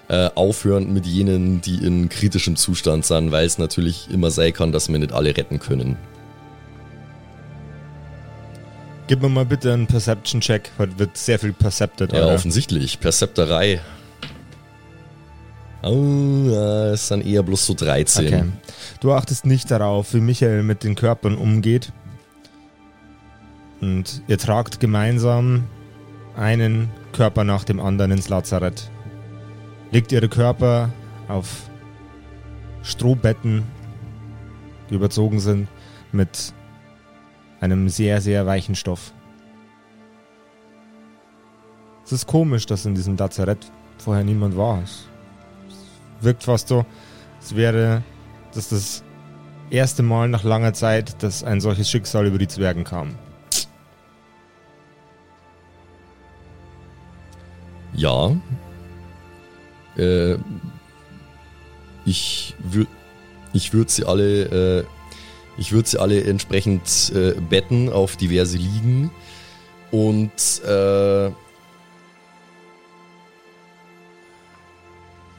äh, 0.07 0.29
aufhörend 0.35 0.91
mit 0.91 1.05
jenen, 1.05 1.61
die 1.61 1.75
in 1.85 2.09
kritischem 2.09 2.55
Zustand 2.55 3.05
sind, 3.05 3.31
weil 3.31 3.45
es 3.45 3.57
natürlich 3.57 4.09
immer 4.11 4.31
sein 4.31 4.53
kann, 4.53 4.71
dass 4.71 4.89
wir 4.89 4.99
nicht 4.99 5.13
alle 5.13 5.35
retten 5.35 5.59
können. 5.59 5.97
Gib 9.07 9.21
mir 9.21 9.29
mal 9.29 9.45
bitte 9.45 9.73
einen 9.73 9.87
Perception-Check. 9.87 10.71
Heute 10.77 10.97
wird 10.97 11.17
sehr 11.17 11.37
viel 11.37 11.53
percepted. 11.53 12.13
Ja, 12.13 12.21
Alter. 12.21 12.35
offensichtlich. 12.35 12.99
Percepterei. 12.99 13.81
Oh, 15.83 16.91
ist 16.93 17.09
dann 17.09 17.21
eher 17.21 17.43
bloß 17.43 17.65
so 17.65 17.73
13. 17.73 18.27
Okay. 18.27 18.43
Du 18.99 19.13
achtest 19.13 19.45
nicht 19.45 19.71
darauf, 19.71 20.13
wie 20.13 20.21
Michael 20.21 20.63
mit 20.63 20.83
den 20.83 20.95
Körpern 20.95 21.35
umgeht. 21.35 21.91
Und 23.81 24.21
ihr 24.27 24.37
tragt 24.37 24.79
gemeinsam 24.79 25.63
einen 26.35 26.89
Körper 27.13 27.43
nach 27.43 27.63
dem 27.63 27.79
anderen 27.79 28.11
ins 28.11 28.29
Lazarett. 28.29 28.91
Legt 29.91 30.11
ihre 30.11 30.29
Körper 30.29 30.89
auf 31.27 31.69
Strohbetten, 32.83 33.63
die 34.89 34.95
überzogen 34.95 35.39
sind 35.39 35.67
mit 36.11 36.53
einem 37.59 37.89
sehr, 37.89 38.21
sehr 38.21 38.45
weichen 38.45 38.75
Stoff. 38.75 39.13
Es 42.05 42.11
ist 42.11 42.27
komisch, 42.27 42.65
dass 42.65 42.85
in 42.85 42.95
diesem 42.95 43.17
Lazarett 43.17 43.71
vorher 43.97 44.23
niemand 44.23 44.57
war. 44.57 44.81
Es 44.83 45.07
wirkt 46.21 46.43
fast 46.43 46.67
so, 46.67 46.85
als 47.39 47.55
wäre 47.55 48.03
das 48.53 48.69
das 48.69 49.03
erste 49.69 50.03
Mal 50.03 50.27
nach 50.27 50.43
langer 50.43 50.73
Zeit, 50.73 51.21
dass 51.23 51.43
ein 51.43 51.61
solches 51.61 51.89
Schicksal 51.89 52.25
über 52.25 52.37
die 52.37 52.47
Zwergen 52.47 52.83
kam. 52.83 53.15
Ja. 57.93 58.35
Äh, 59.97 60.37
ich 62.05 62.55
würde 62.59 62.89
ich 63.53 63.73
würd 63.73 63.89
sie 63.89 64.05
alle, 64.05 64.79
äh, 64.79 64.83
ich 65.57 65.71
würde 65.71 65.89
sie 65.89 65.99
alle 65.99 66.23
entsprechend 66.23 67.11
äh, 67.13 67.33
betten 67.49 67.91
auf 67.91 68.15
diverse 68.15 68.57
Liegen 68.57 69.11
und 69.91 70.31
äh, 70.65 71.31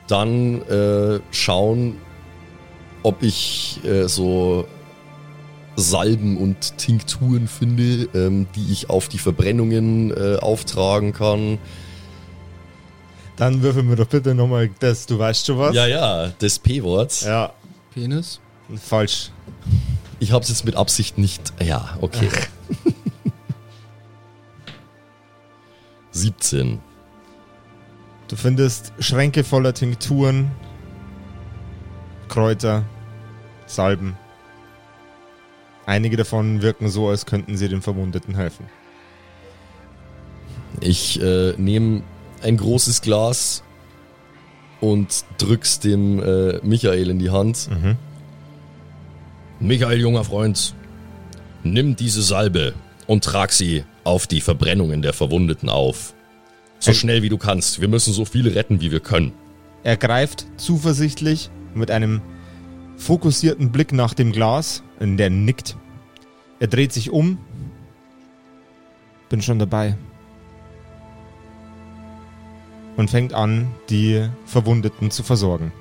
dann 0.08 0.62
äh, 0.68 1.20
schauen, 1.30 1.96
ob 3.02 3.22
ich 3.22 3.80
äh, 3.84 4.06
so 4.08 4.66
Salben 5.74 6.36
und 6.36 6.76
Tinkturen 6.76 7.48
finde, 7.48 8.08
ähm, 8.14 8.46
die 8.54 8.70
ich 8.72 8.90
auf 8.90 9.08
die 9.08 9.18
Verbrennungen 9.18 10.12
auftragen 10.40 11.14
kann. 11.14 11.58
Dann 13.42 13.60
würfel 13.60 13.82
mir 13.82 13.96
doch 13.96 14.06
bitte 14.06 14.36
nochmal 14.36 14.70
das, 14.78 15.04
du 15.04 15.18
weißt 15.18 15.46
schon 15.46 15.58
was? 15.58 15.74
Ja, 15.74 15.88
ja, 15.88 16.28
das 16.38 16.60
P-Wort. 16.60 17.22
Ja, 17.22 17.52
Penis? 17.92 18.38
falsch. 18.80 19.32
Ich 20.20 20.30
habe 20.30 20.44
es 20.44 20.48
jetzt 20.48 20.64
mit 20.64 20.76
Absicht 20.76 21.18
nicht. 21.18 21.52
Ja, 21.60 21.98
okay. 22.00 22.28
17. 26.12 26.78
Du 28.28 28.36
findest 28.36 28.92
Schränke 29.00 29.42
voller 29.42 29.74
Tinkturen, 29.74 30.52
Kräuter, 32.28 32.84
Salben. 33.66 34.16
Einige 35.84 36.16
davon 36.16 36.62
wirken 36.62 36.88
so, 36.88 37.08
als 37.08 37.26
könnten 37.26 37.56
sie 37.56 37.68
den 37.68 37.82
Verwundeten 37.82 38.36
helfen. 38.36 38.66
Ich 40.80 41.20
äh, 41.20 41.54
nehme 41.58 42.04
ein 42.42 42.56
großes 42.56 43.02
Glas 43.02 43.62
und 44.80 45.24
drück's 45.38 45.80
dem 45.80 46.22
äh, 46.22 46.58
Michael 46.62 47.10
in 47.10 47.18
die 47.18 47.30
Hand. 47.30 47.68
Mhm. 47.70 47.96
Michael, 49.60 50.00
junger 50.00 50.24
Freund, 50.24 50.74
nimm 51.62 51.94
diese 51.96 52.22
Salbe 52.22 52.74
und 53.06 53.24
trag 53.24 53.52
sie 53.52 53.84
auf 54.04 54.26
die 54.26 54.40
Verbrennungen 54.40 55.02
der 55.02 55.12
Verwundeten 55.12 55.68
auf. 55.68 56.14
So 56.80 56.92
schnell 56.92 57.22
wie 57.22 57.28
du 57.28 57.38
kannst. 57.38 57.80
Wir 57.80 57.86
müssen 57.86 58.12
so 58.12 58.24
viele 58.24 58.56
retten, 58.56 58.80
wie 58.80 58.90
wir 58.90 58.98
können. 58.98 59.32
Er 59.84 59.96
greift 59.96 60.46
zuversichtlich 60.56 61.50
mit 61.74 61.92
einem 61.92 62.20
fokussierten 62.96 63.70
Blick 63.70 63.92
nach 63.92 64.14
dem 64.14 64.32
Glas, 64.32 64.82
in 64.98 65.16
der 65.16 65.30
nickt. 65.30 65.76
Er 66.58 66.66
dreht 66.66 66.92
sich 66.92 67.10
um. 67.10 67.38
Bin 69.28 69.42
schon 69.42 69.60
dabei. 69.60 69.96
Und 72.96 73.10
fängt 73.10 73.32
an, 73.32 73.70
die 73.88 74.28
Verwundeten 74.44 75.10
zu 75.10 75.22
versorgen. 75.22 75.72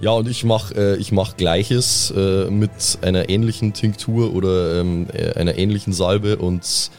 Ja, 0.00 0.10
und 0.10 0.28
ich 0.28 0.42
mach, 0.42 0.72
äh, 0.72 0.96
ich 0.96 1.12
mach 1.12 1.36
Gleiches 1.36 2.12
äh, 2.16 2.50
mit 2.50 2.98
einer 3.02 3.28
ähnlichen 3.28 3.72
Tinktur 3.72 4.34
oder 4.34 4.80
ähm, 4.80 5.06
äh, 5.12 5.34
einer 5.34 5.56
ähnlichen 5.56 5.92
Salbe 5.92 6.38
und 6.38 6.90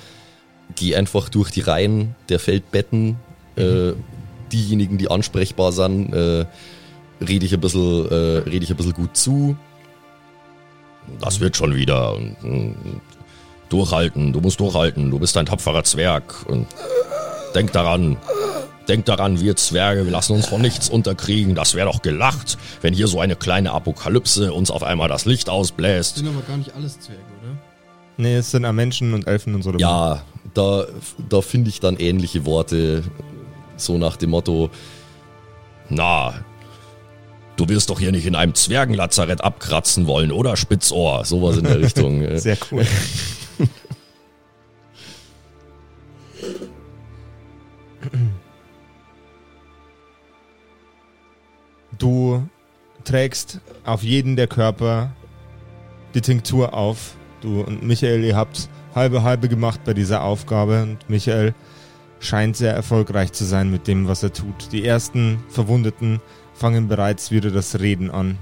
gehe 0.75 0.97
einfach 0.97 1.27
durch 1.27 1.51
die 1.51 1.59
Reihen 1.59 2.15
der 2.29 2.39
Feldbetten. 2.39 3.17
Äh, 3.57 3.91
diejenigen, 4.53 4.97
die 4.97 5.11
ansprechbar 5.11 5.73
sind, 5.73 6.13
äh, 6.13 6.45
rede 7.19 7.45
ich 7.45 7.53
ein 7.53 7.59
bisschen, 7.59 8.09
äh, 8.09 8.49
rede 8.49 8.63
ich 8.63 8.71
ein 8.71 8.77
bisschen 8.77 8.93
gut 8.93 9.17
zu. 9.17 9.57
Das 11.19 11.41
wird 11.41 11.57
schon 11.57 11.75
wieder. 11.75 12.15
Und, 12.15 12.37
und, 12.43 13.01
durchhalten, 13.69 14.33
du 14.33 14.39
musst 14.39 14.59
durchhalten, 14.59 15.09
du 15.11 15.19
bist 15.19 15.35
ein 15.35 15.45
tapferer 15.45 15.83
Zwerg. 15.83 16.45
Und 16.47 16.67
denk 17.55 17.71
daran, 17.71 18.17
denk 18.87 19.05
daran, 19.05 19.39
wir 19.39 19.55
Zwerge, 19.55 20.05
wir 20.05 20.11
lassen 20.11 20.33
uns 20.33 20.47
von 20.47 20.61
nichts 20.61 20.89
unterkriegen. 20.89 21.55
Das 21.55 21.75
wäre 21.75 21.87
doch 21.91 22.01
gelacht, 22.01 22.57
wenn 22.81 22.93
hier 22.93 23.07
so 23.07 23.19
eine 23.19 23.35
kleine 23.35 23.71
Apokalypse 23.71 24.53
uns 24.53 24.71
auf 24.71 24.83
einmal 24.83 25.09
das 25.09 25.25
Licht 25.25 25.49
ausbläst. 25.49 26.17
Sind 26.17 26.27
aber 26.27 26.41
gar 26.41 26.57
nicht 26.57 26.75
alles 26.75 26.99
Zwerge, 26.99 27.21
oder? 27.41 27.57
Nee, 28.17 28.35
es 28.35 28.51
sind 28.51 28.69
Menschen 28.75 29.13
und 29.13 29.27
Elfen 29.27 29.55
und 29.55 29.63
so. 29.63 29.73
Ja, 29.77 30.23
da, 30.53 30.85
da 31.29 31.41
finde 31.41 31.69
ich 31.69 31.79
dann 31.79 31.97
ähnliche 31.97 32.45
Worte, 32.45 33.03
so 33.75 33.97
nach 33.97 34.17
dem 34.17 34.29
Motto, 34.29 34.69
na, 35.89 36.33
du 37.55 37.67
wirst 37.69 37.89
doch 37.89 37.99
hier 37.99 38.11
nicht 38.11 38.25
in 38.25 38.35
einem 38.35 38.53
Zwergenlazarett 38.53 39.43
abkratzen 39.43 40.05
wollen, 40.07 40.31
oder 40.31 40.55
Spitzohr? 40.57 41.25
Sowas 41.25 41.57
in 41.57 41.63
der 41.63 41.79
Richtung. 41.81 42.21
äh. 42.21 42.39
Sehr 42.39 42.57
cool. 42.71 42.85
Du 51.99 52.47
trägst 53.03 53.61
auf 53.85 54.01
jeden 54.01 54.35
der 54.35 54.47
Körper 54.47 55.11
die 56.15 56.21
Tinktur 56.21 56.73
auf. 56.73 57.15
Du 57.41 57.61
und 57.61 57.83
Michael, 57.83 58.23
ihr 58.23 58.35
habt 58.35 58.67
halbe 58.95 59.23
halbe 59.23 59.47
gemacht 59.47 59.81
bei 59.85 59.93
dieser 59.93 60.23
Aufgabe 60.23 60.81
und 60.81 61.09
Michael 61.09 61.53
scheint 62.19 62.55
sehr 62.55 62.73
erfolgreich 62.73 63.33
zu 63.33 63.43
sein 63.43 63.69
mit 63.69 63.87
dem, 63.87 64.07
was 64.07 64.23
er 64.23 64.33
tut. 64.33 64.71
Die 64.71 64.85
ersten 64.85 65.43
Verwundeten 65.49 66.21
fangen 66.53 66.87
bereits 66.87 67.31
wieder 67.31 67.51
das 67.51 67.79
Reden 67.79 68.09
an. 68.09 68.37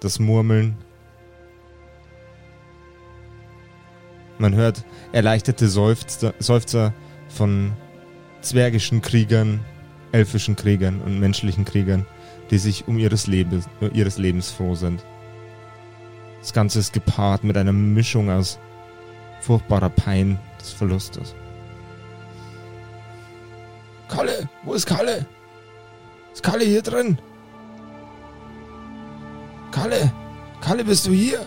Das 0.00 0.18
Murmeln. 0.18 0.78
Man 4.38 4.54
hört 4.54 4.84
erleichterte 5.12 5.68
Seufzer, 5.68 6.32
Seufzer 6.38 6.94
von 7.28 7.72
zwergischen 8.40 9.02
Kriegern, 9.02 9.60
elfischen 10.12 10.56
Kriegern 10.56 11.00
und 11.00 11.20
menschlichen 11.20 11.64
Kriegern, 11.64 12.06
die 12.50 12.58
sich 12.58 12.88
um 12.88 12.98
ihres 12.98 13.26
Lebens, 13.26 13.68
ihres 13.92 14.18
Lebens 14.18 14.50
froh 14.50 14.74
sind. 14.74 15.04
Das 16.40 16.52
Ganze 16.52 16.78
ist 16.78 16.92
gepaart 16.92 17.44
mit 17.44 17.56
einer 17.56 17.72
Mischung 17.72 18.30
aus 18.30 18.58
furchtbarer 19.40 19.90
Pein 19.90 20.38
des 20.60 20.72
Verlustes. 20.72 21.34
Kalle, 24.08 24.48
wo 24.64 24.74
ist 24.74 24.86
Kalle? 24.86 25.26
Ist 26.32 26.42
Kalle 26.42 26.64
hier 26.64 26.82
drin? 26.82 27.18
Kalle, 29.70 30.12
Kalle, 30.60 30.84
bist 30.84 31.06
du 31.06 31.12
hier? 31.12 31.46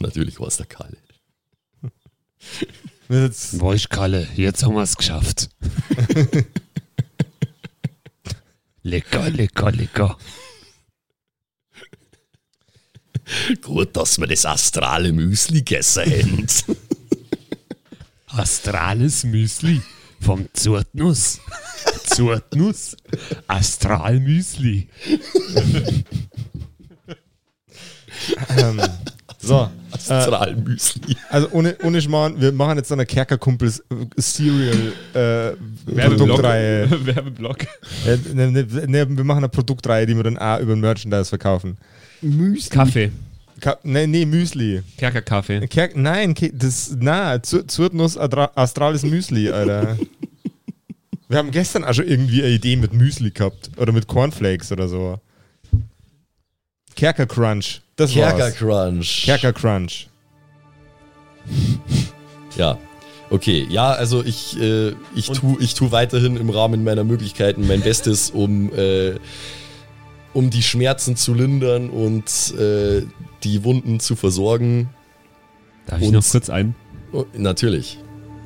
Natürlich 0.00 0.40
war 0.40 0.48
es 0.48 0.56
der 0.56 0.66
Kalle. 0.66 0.96
Jetzt, 3.08 3.58
Boah, 3.58 3.74
ich 3.74 3.88
Kalle, 3.88 4.28
jetzt 4.36 4.62
haben 4.62 4.74
wir 4.74 4.82
es 4.82 4.96
geschafft. 4.96 5.50
lecker, 8.82 9.28
lecker, 9.30 9.72
lecker. 9.72 10.16
Gut, 13.62 13.96
dass 13.96 14.18
wir 14.18 14.28
das 14.28 14.46
astrale 14.46 15.12
Müsli 15.12 15.58
gegessen 15.58 16.04
haben. 16.04 16.46
Astrales 18.28 19.24
Müsli 19.24 19.82
vom 20.20 20.48
Zurtnuss. 20.52 21.40
Zurtnuss. 22.06 22.96
Astralmüsli. 23.48 24.88
ähm, 28.56 28.80
so, 29.42 29.68
Astralmüsli. 29.92 31.16
Also 31.30 31.48
ohne, 31.52 31.76
ohne 31.82 32.00
Schmarrn, 32.02 32.40
wir 32.40 32.52
machen 32.52 32.76
jetzt 32.78 32.88
so 32.88 32.94
eine 32.94 33.06
Kerkerkumpels 33.06 33.80
äh, 33.90 34.20
Cereal 34.20 34.92
äh, 35.14 35.16
Werbeblock. 35.86 36.18
Produktreihe. 36.28 36.90
Werbeblock. 37.06 37.62
Äh, 38.06 38.18
ne, 38.34 38.50
ne, 38.50 38.66
ne, 38.86 39.16
wir 39.16 39.24
machen 39.24 39.38
eine 39.38 39.48
Produktreihe, 39.48 40.06
die 40.06 40.14
wir 40.16 40.22
dann 40.24 40.38
auch 40.38 40.60
über 40.60 40.76
Merchandise 40.76 41.26
verkaufen. 41.30 41.78
Müsli. 42.20 42.70
Kaffee. 42.70 43.12
Ka 43.60 43.78
nee, 43.82 44.06
nee, 44.06 44.24
Müsli. 44.24 44.82
Kerkerkaffee. 44.96 45.66
Kerk 45.68 45.96
nein, 45.96 46.34
Ke 46.34 46.50
das, 46.52 46.94
na, 46.98 47.42
Zu- 47.42 47.66
Zurtnuss 47.66 48.16
Astralis 48.16 49.02
Müsli, 49.02 49.50
Alter. 49.50 49.98
wir 51.28 51.38
haben 51.38 51.50
gestern 51.50 51.84
auch 51.84 51.92
schon 51.94 52.06
irgendwie 52.08 52.42
eine 52.42 52.52
Idee 52.52 52.76
mit 52.76 52.92
Müsli 52.94 53.30
gehabt. 53.30 53.70
Oder 53.76 53.92
mit 53.92 54.06
Cornflakes 54.06 54.72
oder 54.72 54.88
so. 54.88 55.18
Kerker 57.00 57.26
Crunch. 57.26 57.80
Das 57.96 58.12
Kerker 58.12 58.38
war's. 58.38 58.54
Crunch. 58.56 59.22
Kerker 59.24 59.52
Crunch. 59.54 60.08
Ja. 62.56 62.78
Okay, 63.30 63.64
ja, 63.70 63.92
also 63.92 64.24
ich, 64.24 64.60
äh, 64.60 64.92
ich, 65.14 65.28
tu, 65.28 65.56
ich 65.60 65.74
tu 65.74 65.92
weiterhin 65.92 66.36
im 66.36 66.50
Rahmen 66.50 66.82
meiner 66.82 67.04
Möglichkeiten 67.04 67.66
mein 67.66 67.80
Bestes, 67.80 68.30
um, 68.30 68.70
äh, 68.76 69.14
um 70.34 70.50
die 70.50 70.62
Schmerzen 70.62 71.14
zu 71.14 71.32
lindern 71.32 71.88
und 71.90 72.52
äh, 72.58 73.02
die 73.44 73.62
Wunden 73.64 74.00
zu 74.00 74.16
versorgen. 74.16 74.90
Darf 75.86 76.00
ich 76.00 76.08
Und- 76.08 76.14
noch 76.14 76.28
kurz 76.28 76.50
ein? 76.50 76.74
Oh, 77.12 77.24
natürlich. 77.34 77.98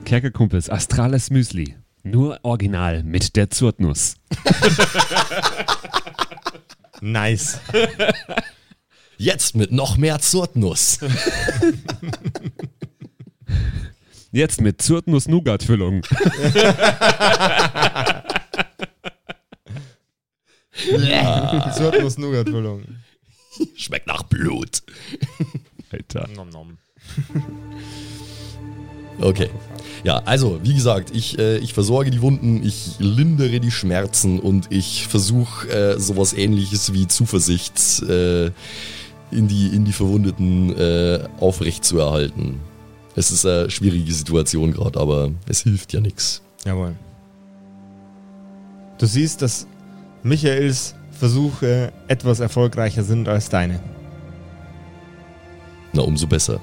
Kerkerkumpels, 0.05 0.69
Astrales 0.69 1.31
Müsli. 1.31 1.75
Nur 2.03 2.39
original 2.43 3.03
mit 3.03 3.37
der 3.37 3.49
Zurtnuss. 3.51 4.17
Nice. 7.05 7.61
Jetzt 9.19 9.55
mit 9.55 9.71
noch 9.73 9.99
mehr 9.99 10.21
Zurtnuss. 10.21 10.99
Jetzt 14.33 14.63
mit 14.63 14.81
Zurtnuss-Nougat-Füllung. 14.81 16.03
Zurtnuss 21.77 22.17
Nougat 22.19 22.49
Füllung. 22.49 22.85
Schmeckt 23.77 24.07
nach 24.07 24.23
Blut. 24.25 24.83
Alter. 25.93 26.27
Nom 26.35 26.49
nom. 26.49 26.79
Okay. 29.21 29.51
Ja, 30.03 30.19
also, 30.25 30.61
wie 30.63 30.75
gesagt, 30.75 31.15
ich, 31.15 31.39
äh, 31.39 31.59
ich 31.59 31.73
versorge 31.73 32.11
die 32.11 32.21
Wunden, 32.21 32.63
ich 32.63 32.97
lindere 32.99 33.61
die 33.61 33.71
Schmerzen 33.71 34.39
und 34.39 34.71
ich 34.71 35.07
versuche 35.07 35.69
äh, 35.69 35.99
sowas 35.99 36.33
ähnliches 36.33 36.93
wie 36.93 37.07
Zuversicht 37.07 38.03
äh, 38.03 38.47
in, 39.31 39.49
die, 39.49 39.69
in 39.69 39.85
die 39.85 39.93
Verwundeten 39.93 40.77
äh, 40.77 41.21
aufrechtzuerhalten. 41.41 42.61
Es 43.17 43.31
ist 43.31 43.47
eine 43.47 43.71
schwierige 43.71 44.13
Situation 44.13 44.73
gerade, 44.73 44.99
aber 44.99 45.31
es 45.47 45.63
hilft 45.63 45.93
ja 45.93 46.01
nichts. 46.01 46.43
Jawohl. 46.65 46.95
Du 48.99 49.07
siehst, 49.07 49.43
dass 49.43 49.67
Michaels 50.23 50.95
Versuche 51.13 51.93
etwas 52.09 52.41
erfolgreicher 52.41 53.05
sind 53.05 53.29
als 53.29 53.49
deine. 53.49 53.81
Na, 55.93 56.03
umso 56.03 56.27
besser. 56.27 56.61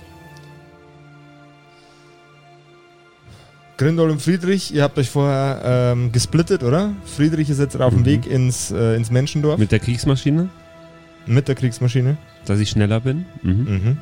Grindol 3.82 4.12
und 4.12 4.22
Friedrich, 4.22 4.72
ihr 4.76 4.84
habt 4.84 5.00
euch 5.00 5.10
vorher 5.10 5.62
ähm, 5.94 6.12
gesplittet, 6.12 6.62
oder? 6.62 6.94
Friedrich 7.04 7.50
ist 7.50 7.58
jetzt 7.60 7.82
auf 7.82 7.92
dem 7.96 8.02
Mhm. 8.02 8.06
Weg 8.06 8.28
ins, 8.28 8.70
äh, 8.70 8.96
ins 8.96 9.10
Menschendorf 9.10 9.54
mit, 9.58 9.62
Mit 9.66 9.72
der 9.72 9.80
Kriegsmaschine, 9.80 10.50
der 11.26 11.56
Kriegsmaschine. 11.56 12.16
dass 12.46 12.60
ich 12.60 12.70
schneller 12.70 13.00
bin. 13.00 13.26
Mhm. 13.42 13.52
Mhm. 13.52 13.98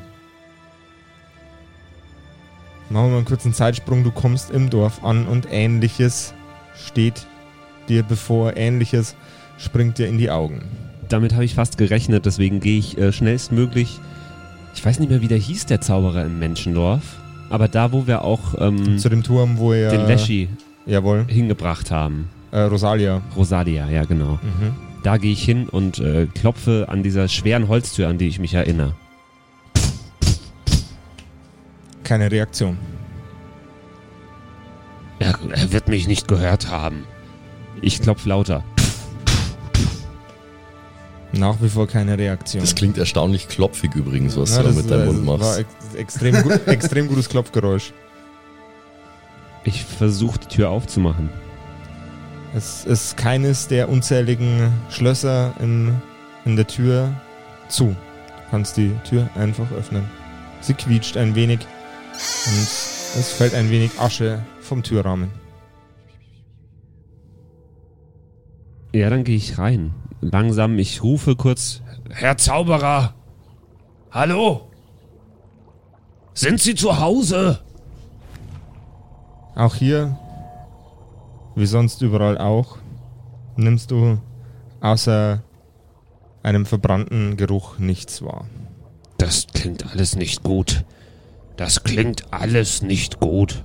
Machen 2.89 3.05
wir 3.05 3.09
mal 3.11 3.15
einen 3.17 3.25
kurzen 3.25 3.53
Zeitsprung. 3.53 4.03
Du 4.03 4.11
kommst 4.11 4.51
im 4.51 4.69
Dorf 4.69 5.01
an 5.01 5.27
und 5.27 5.47
ähnliches 5.49 6.33
steht 6.75 7.25
dir 7.87 8.03
bevor. 8.03 8.57
Ähnliches 8.57 9.15
springt 9.57 9.97
dir 9.97 10.07
in 10.07 10.17
die 10.17 10.29
Augen. 10.29 10.61
Damit 11.07 11.31
habe 11.33 11.45
ich 11.45 11.55
fast 11.55 11.77
gerechnet, 11.77 12.25
deswegen 12.25 12.59
gehe 12.59 12.79
ich 12.79 12.97
äh, 12.97 13.13
schnellstmöglich. 13.13 13.97
Ich 14.75 14.83
weiß 14.85 14.99
nicht 14.99 15.07
mehr, 15.09 15.21
wie 15.21 15.29
der 15.29 15.37
hieß, 15.37 15.67
der 15.67 15.79
Zauberer 15.79 16.25
im 16.25 16.37
Menschendorf. 16.37 17.03
Aber 17.49 17.67
da, 17.67 17.91
wo 17.91 18.05
wir 18.07 18.23
auch 18.23 18.55
ähm, 18.59 18.97
Zu 18.97 19.09
dem 19.09 19.23
Turm, 19.23 19.57
wo 19.57 19.73
ihr. 19.73 19.89
den 19.89 20.05
Leschi 20.07 20.49
Jawohl. 20.85 21.25
hingebracht 21.27 21.91
haben. 21.91 22.29
Äh, 22.51 22.62
Rosalia. 22.62 23.21
Rosalia, 23.35 23.89
ja 23.89 24.05
genau. 24.05 24.39
Mhm. 24.41 24.75
Da 25.03 25.17
gehe 25.17 25.31
ich 25.31 25.43
hin 25.43 25.67
und 25.69 25.99
äh, 25.99 26.27
klopfe 26.27 26.88
an 26.89 27.03
dieser 27.03 27.27
schweren 27.27 27.67
Holztür, 27.67 28.07
an 28.07 28.17
die 28.17 28.27
ich 28.27 28.39
mich 28.39 28.53
erinnere. 28.53 28.93
Keine 32.03 32.31
Reaktion. 32.31 32.77
Er, 35.19 35.38
er 35.53 35.71
wird 35.71 35.88
mich 35.88 36.07
nicht 36.07 36.27
gehört 36.27 36.69
haben. 36.69 37.03
Ich 37.81 38.01
klopfe 38.01 38.29
lauter. 38.29 38.63
Nach 41.31 41.61
wie 41.61 41.69
vor 41.69 41.87
keine 41.87 42.17
Reaktion. 42.17 42.61
Das 42.61 42.73
klingt 42.73 42.97
erstaunlich 42.97 43.47
klopfig 43.47 43.93
übrigens, 43.95 44.35
was 44.35 44.55
Ja, 44.55 44.63
du 44.63 44.69
da 44.69 44.73
mit 44.75 44.89
deinem 44.89 45.05
Mund 45.05 45.27
War 45.27 45.37
machst. 45.37 45.59
ex 45.59 45.95
extrem, 45.95 46.41
gut, 46.41 46.59
extrem 46.67 47.07
gutes 47.07 47.29
Klopfgeräusch. 47.29 47.93
Ich 49.63 49.83
versuche 49.85 50.39
die 50.39 50.47
Tür 50.47 50.69
aufzumachen. 50.69 51.29
Es 52.55 52.83
ist 52.85 53.15
keines 53.15 53.67
der 53.67 53.89
unzähligen 53.89 54.71
Schlösser 54.89 55.53
in, 55.59 55.93
in 56.45 56.55
der 56.55 56.65
Tür 56.65 57.13
zu. 57.67 57.87
Du 57.89 57.95
kannst 58.49 58.77
die 58.77 58.91
Tür 59.07 59.29
einfach 59.35 59.71
öffnen. 59.71 60.05
Sie 60.61 60.73
quietscht 60.73 61.15
ein 61.15 61.35
wenig 61.35 61.59
und 61.59 62.61
es 63.19 63.31
fällt 63.37 63.53
ein 63.53 63.69
wenig 63.69 63.91
Asche 63.99 64.43
vom 64.61 64.81
Türrahmen. 64.81 65.29
Ja, 68.93 69.11
dann 69.11 69.23
gehe 69.23 69.35
ich 69.37 69.59
rein. 69.59 69.93
Langsam, 70.21 70.77
ich 70.77 71.01
rufe 71.03 71.36
kurz. 71.36 71.82
Herr 72.10 72.38
Zauberer! 72.38 73.13
Hallo! 74.12 74.67
Sind 76.34 76.60
Sie 76.60 76.75
zu 76.75 76.99
Hause? 76.99 77.60
Auch 79.55 79.75
hier, 79.75 80.17
wie 81.55 81.65
sonst 81.65 82.01
überall 82.01 82.38
auch, 82.38 82.77
nimmst 83.55 83.91
du 83.91 84.19
außer 84.82 85.43
einem 86.43 86.65
verbrannten 86.65 87.36
Geruch 87.38 87.77
nichts 87.77 88.21
wahr. 88.21 88.45
Das 89.17 89.47
klingt 89.47 89.91
alles 89.91 90.15
nicht 90.15 90.43
gut. 90.43 90.86
Das 91.58 91.84
klingt 91.84 92.32
alles 92.32 92.82
nicht 92.82 93.19
gut. 93.19 93.63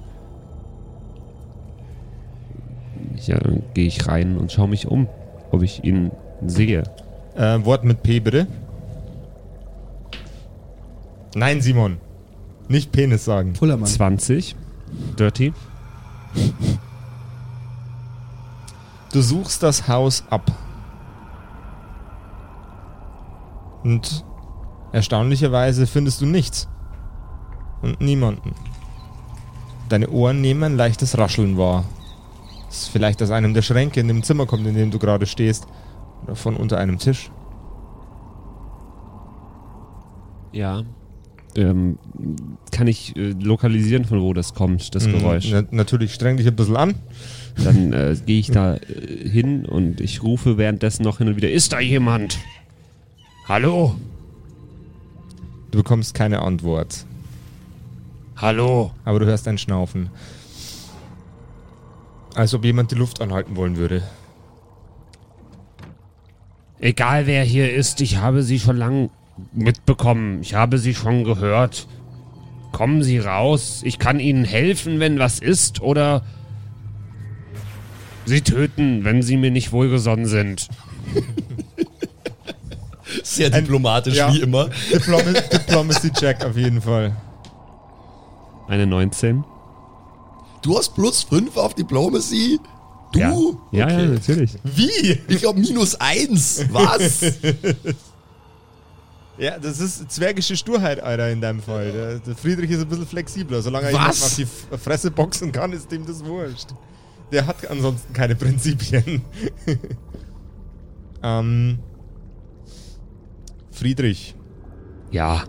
Ja, 3.25 3.38
dann 3.38 3.62
gehe 3.75 3.87
ich 3.87 4.09
rein 4.09 4.37
und 4.37 4.51
schaue 4.51 4.69
mich 4.69 4.88
um, 4.88 5.09
ob 5.53 5.62
ich 5.62 5.85
ihn 5.85 6.11
sehe. 6.50 6.85
Äh, 7.37 7.64
Wort 7.64 7.85
mit 7.85 8.02
P 8.02 8.20
bitte. 8.20 8.46
Nein, 11.35 11.61
Simon. 11.61 11.98
Nicht 12.68 12.92
Penis 12.92 13.24
sagen. 13.24 13.52
Pullermann. 13.54 13.87
20. 13.87 14.57
Dirty. 15.18 15.52
Du 19.12 19.20
suchst 19.20 19.62
das 19.62 19.88
Haus 19.88 20.24
ab. 20.30 20.50
Und 23.83 24.24
erstaunlicherweise 24.92 25.87
findest 25.87 26.20
du 26.20 26.26
nichts. 26.26 26.68
Und 27.83 28.00
niemanden. 28.00 28.54
Deine 29.88 30.09
Ohren 30.09 30.40
nehmen 30.40 30.64
ein 30.64 30.76
leichtes 30.76 31.18
Rascheln 31.18 31.59
wahr. 31.59 31.85
Das 32.66 32.88
vielleicht 32.88 33.22
aus 33.22 33.30
einem 33.30 33.54
der 33.54 33.62
Schränke 33.62 34.00
in 34.00 34.09
dem 34.09 34.22
Zimmer 34.22 34.46
kommt, 34.46 34.66
in 34.66 34.74
dem 34.74 34.90
du 34.90 34.98
gerade 34.98 35.26
stehst. 35.26 35.66
Oder 36.25 36.37
von 36.37 36.57
unter 36.57 36.79
einem 36.79 36.99
Tisch. 36.99 37.31
Ja. 40.53 40.83
Ähm, 41.57 41.99
kann 42.73 42.87
ich 42.87 43.17
äh, 43.17 43.31
lokalisieren, 43.31 44.05
von 44.05 44.21
wo 44.21 44.33
das 44.33 44.55
kommt, 44.55 44.95
das 44.95 45.07
Geräusch? 45.07 45.51
Mhm, 45.51 45.67
na, 45.71 45.77
natürlich 45.77 46.15
streng 46.15 46.37
dich 46.37 46.47
ein 46.47 46.57
bisschen 46.57 46.77
an. 46.77 46.95
Dann 47.63 47.93
äh, 47.93 48.17
gehe 48.25 48.41
ich 48.41 48.51
da 48.51 48.75
äh, 48.77 49.29
hin 49.29 49.64
und 49.64 50.01
ich 50.01 50.22
rufe 50.22 50.59
währenddessen 50.59 51.05
noch 51.05 51.18
hin 51.18 51.29
und 51.29 51.37
wieder, 51.37 51.51
ist 51.51 51.72
da 51.72 51.81
jemand? 51.81 52.39
Hallo? 53.47 53.95
Du 55.70 55.79
bekommst 55.79 56.14
keine 56.14 56.43
Antwort. 56.43 57.05
Hallo? 58.37 58.93
Aber 59.05 59.20
du 59.20 59.27
hörst 59.27 59.47
ein 59.47 59.59
Schnaufen. 59.59 60.11
Als 62.35 62.55
ob 62.55 62.64
jemand 62.64 62.91
die 62.91 62.97
Luft 62.97 63.20
anhalten 63.20 63.55
wollen 63.55 63.77
würde. 63.77 64.03
Egal 66.81 67.27
wer 67.27 67.45
hier 67.45 67.72
ist, 67.72 68.01
ich 68.01 68.18
habe 68.18 68.43
Sie 68.43 68.59
schon 68.59 68.77
lang 68.77 69.11
mitbekommen. 69.53 70.41
Ich 70.43 70.55
habe 70.55 70.79
Sie 70.79 70.95
schon 70.95 71.25
gehört. 71.25 71.87
Kommen 72.72 73.03
Sie 73.03 73.18
raus. 73.18 73.81
Ich 73.85 73.99
kann 73.99 74.20
Ihnen 74.20 74.45
helfen, 74.45 75.01
wenn 75.01 75.18
was 75.18 75.39
ist, 75.39 75.81
oder 75.81 76.22
Sie 78.27 78.41
töten, 78.41 79.05
wenn 79.05 79.22
Sie 79.22 79.37
mir 79.37 79.51
nicht 79.51 79.72
wohlgesonnen 79.72 80.27
sind. 80.27 80.68
Sehr 83.22 83.53
Ein- 83.53 83.64
diplomatisch, 83.64 84.16
ja. 84.16 84.33
wie 84.33 84.41
immer. 84.41 84.68
Diplomacy, 84.93 85.49
Diplomacy 85.53 86.11
Check 86.12 86.45
auf 86.45 86.57
jeden 86.57 86.81
Fall. 86.81 87.14
Eine 88.66 88.87
19. 88.87 89.45
Du 90.62 90.77
hast 90.79 90.95
plus 90.95 91.22
5 91.22 91.57
auf 91.57 91.75
Diplomacy? 91.75 92.59
Du? 93.15 93.61
Ja, 93.73 93.89
ja, 93.89 93.89
ja, 93.89 93.97
Okay. 94.05 94.07
natürlich. 94.15 94.51
Wie? 94.65 95.21
Ich 95.29 95.39
glaube 95.41 95.61
minus 95.61 95.95
1. 95.97 96.67
Was? 96.71 97.21
Ja, 99.37 99.59
das 99.59 99.81
ist 99.81 100.12
zwergische 100.12 100.57
Sturheit, 100.57 101.01
Alter, 101.03 101.29
in 101.29 101.41
deinem 101.41 101.61
Fall. 101.61 101.91
Der, 101.91 102.19
der 102.21 102.37
Friedrich 102.37 102.71
ist 102.71 102.83
ein 102.83 102.89
bisschen 102.89 103.05
flexibler. 103.05 103.62
Solange 103.62 103.89
er 103.89 103.95
Was? 103.95 104.23
auf 104.23 104.37
die 104.37 104.47
Fresse 104.79 105.11
boxen 105.11 105.51
kann, 105.51 105.73
ist 105.73 105.91
dem 105.91 106.07
das 106.07 106.25
wurscht. 106.25 106.69
Der 107.33 107.45
hat 107.45 107.69
ansonsten 107.69 108.12
keine 108.12 108.37
Prinzipien. 108.37 109.23
ähm, 111.25 111.81
Friedrich, 113.73 114.37
Ja. 115.11 115.45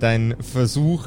dein 0.00 0.34
Versuch 0.40 1.06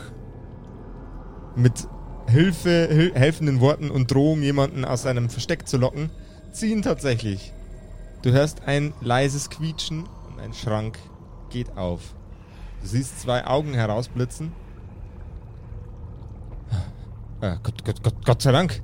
mit 1.56 1.88
Hilfe, 2.28 2.88
hil 2.92 3.14
helfenden 3.16 3.62
Worten 3.62 3.90
und 3.90 4.12
Drohung 4.12 4.42
jemanden 4.42 4.84
aus 4.86 5.04
seinem 5.04 5.30
Versteck 5.30 5.68
zu 5.68 5.78
locken, 5.78 6.10
ziehen 6.52 6.82
tatsächlich. 6.82 7.54
Du 8.22 8.32
hörst 8.32 8.64
ein 8.68 8.94
leises 9.02 9.50
Quietschen 9.50 10.04
und 10.28 10.40
ein 10.40 10.54
Schrank 10.54 11.00
geht 11.50 11.78
auf. 11.78 12.16
Du 12.82 12.88
siehst 12.88 13.22
zwei 13.22 13.46
Augen 13.46 13.74
herausblitzen. 13.74 14.52
Äh, 17.42 17.56
Gott, 17.64 17.86
Gott, 17.86 18.04
Gott, 18.04 18.26
Gott 18.26 18.42
sei 18.42 18.52
Dank. 18.52 18.82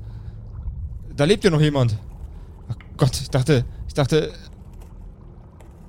Da 1.16 1.26
lebt 1.26 1.44
ja 1.44 1.50
noch 1.50 1.62
jemand. 1.62 1.98
Ach 2.70 2.76
Gott, 2.98 3.20
ich 3.20 3.30
dachte, 3.30 3.66
ich 3.88 3.94
dachte, 3.94 4.32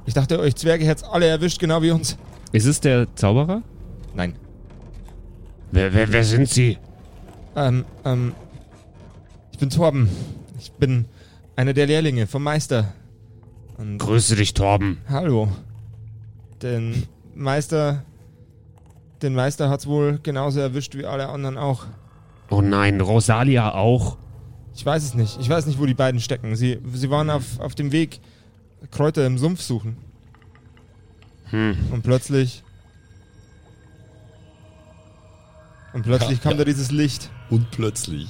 ich 0.06 0.14
dachte, 0.14 0.38
euch 0.40 0.54
Zwerge 0.56 0.84
hätt's 0.86 1.02
alle 1.02 1.26
erwischt, 1.26 1.60
genau 1.60 1.82
wie 1.82 1.90
uns. 1.90 2.16
Ist 2.52 2.66
es 2.66 2.80
der 2.80 3.14
Zauberer? 3.14 3.62
Nein. 4.14 4.34
Wer, 5.72 5.92
wer, 5.92 6.12
wer 6.12 6.24
sind 6.24 6.48
Sie? 6.48 6.78
Ähm, 7.56 7.84
ähm, 8.04 8.34
ich 9.52 9.58
bin 9.58 9.70
Torben. 9.70 10.08
Ich 10.58 10.72
bin 10.72 11.04
einer 11.56 11.72
der 11.72 11.86
Lehrlinge 11.86 12.26
vom 12.26 12.42
Meister. 12.42 12.92
Und 13.78 13.98
Grüße 13.98 14.36
dich, 14.36 14.54
Torben. 14.54 14.98
hallo. 15.08 15.48
Den 16.62 17.04
Meister, 17.34 18.04
den 19.22 19.34
Meister 19.34 19.68
hat's 19.68 19.86
wohl 19.86 20.18
genauso 20.22 20.60
erwischt 20.60 20.94
wie 20.94 21.04
alle 21.06 21.28
anderen 21.28 21.58
auch. 21.58 21.86
Oh 22.50 22.60
nein, 22.62 23.00
Rosalia 23.00 23.74
auch. 23.74 24.16
Ich 24.74 24.84
weiß 24.84 25.02
es 25.04 25.14
nicht. 25.14 25.38
Ich 25.40 25.48
weiß 25.48 25.66
nicht, 25.66 25.78
wo 25.78 25.86
die 25.86 25.94
beiden 25.94 26.20
stecken. 26.20 26.56
Sie, 26.56 26.78
sie 26.92 27.10
waren 27.10 27.30
auf, 27.30 27.58
auf 27.60 27.74
dem 27.74 27.92
Weg, 27.92 28.20
Kräuter 28.90 29.26
im 29.26 29.38
Sumpf 29.38 29.60
suchen. 29.60 29.96
Hm. 31.50 31.76
Und 31.90 32.02
plötzlich. 32.02 32.62
Und 35.92 36.02
plötzlich 36.02 36.38
Ja, 36.38 36.42
kam 36.42 36.52
ja. 36.52 36.58
da 36.58 36.64
dieses 36.64 36.90
Licht. 36.90 37.30
Und 37.50 37.70
plötzlich. 37.70 38.28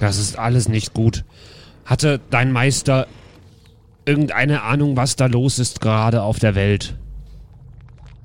Das 0.00 0.18
ist 0.18 0.38
alles 0.38 0.68
nicht 0.68 0.94
gut. 0.94 1.24
Hatte 1.84 2.20
dein 2.30 2.52
Meister 2.52 3.06
irgendeine 4.06 4.62
Ahnung, 4.62 4.96
was 4.96 5.16
da 5.16 5.26
los 5.26 5.58
ist 5.58 5.80
gerade 5.80 6.22
auf 6.22 6.38
der 6.38 6.54
Welt? 6.54 6.96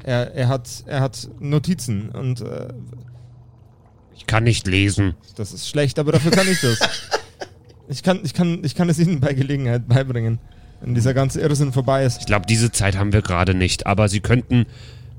Er, 0.04 0.34
er, 0.34 0.48
hat, 0.48 0.70
er 0.86 1.02
hat 1.02 1.30
Notizen 1.40 2.10
und 2.10 2.42
äh, 2.42 2.74
Ich 4.16 4.26
kann 4.26 4.44
nicht 4.44 4.66
lesen. 4.66 5.16
Das 5.36 5.52
ist 5.54 5.68
schlecht, 5.70 6.00
aber 6.00 6.12
dafür 6.12 6.32
kann 6.32 6.48
ich 6.48 6.62
das. 6.62 6.80
Ich 7.92 8.04
kann, 8.04 8.20
ich 8.24 8.36
kann, 8.36 8.64
ich 8.64 8.76
kann 8.76 8.88
es 8.88 9.00
Ihnen 9.00 9.20
bei 9.20 9.34
Gelegenheit 9.34 9.88
beibringen, 9.88 10.38
wenn 10.80 10.94
dieser 10.94 11.16
ganze 11.16 11.42
Irrsinn 11.42 11.74
vorbei 11.74 12.04
ist. 12.04 12.20
Ich 12.20 12.28
glaube, 12.28 12.46
diese 12.46 12.72
Zeit 12.72 12.96
haben 12.96 13.14
wir 13.14 13.24
gerade 13.24 13.56
nicht. 13.56 13.88
Aber 13.88 14.08
Sie 14.10 14.20
könnten 14.20 14.68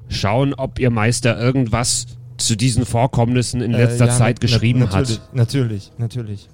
schauen, 0.08 0.54
ob 0.54 0.78
Ihr 0.78 0.90
Meister 0.90 1.36
irgendwas 1.36 2.06
zu 2.40 2.56
diesen 2.56 2.84
Vorkommnissen 2.86 3.60
in 3.60 3.72
letzter 3.72 4.04
Äh, 4.04 4.08
ja, 4.08 4.14
Zeit 4.16 4.40
geschrieben 4.40 4.80
natürlich, 4.80 5.18
hat. 5.18 5.34
Natürlich, 5.34 5.92
natürlich. 5.98 6.48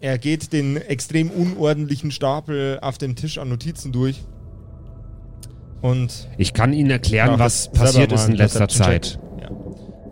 Er 0.00 0.18
geht 0.18 0.52
den 0.52 0.76
extrem 0.76 1.30
unordentlichen 1.30 2.10
Stapel 2.10 2.78
auf 2.80 2.98
dem 2.98 3.16
Tisch 3.16 3.38
an 3.38 3.48
Notizen 3.48 3.92
durch. 3.92 4.22
Und 5.82 6.28
Ich 6.38 6.52
kann 6.52 6.72
Ihnen 6.72 6.90
erklären, 6.90 7.38
was 7.38 7.70
passiert 7.70 8.12
ist 8.12 8.28
in 8.28 8.34
letzter. 8.34 8.68
Zeit. 8.68 9.18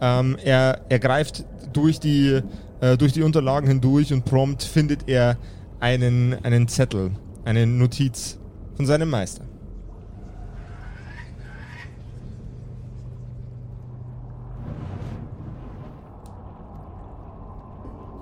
Ja. 0.01 0.21
Ähm, 0.21 0.37
er, 0.43 0.81
er 0.89 0.99
greift 0.99 1.45
durch 1.73 2.01
die, 2.01 2.41
äh, 2.81 2.97
durch 2.97 3.13
die 3.13 3.23
Unterlagen 3.23 3.67
hindurch 3.67 4.13
und 4.13 4.25
prompt 4.25 4.63
findet 4.63 5.09
er 5.09 5.37
einen, 5.81 6.35
einen 6.45 6.69
Zettel, 6.69 7.11
eine 7.45 7.67
Notiz 7.67 8.39
von 8.77 8.87
seinem 8.87 9.11
Meister. 9.11 9.45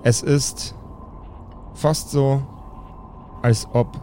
Es 0.07 0.23
ist 0.23 0.73
fast 1.73 2.11
so, 2.11 2.41
als 3.41 3.67
ob 3.73 3.99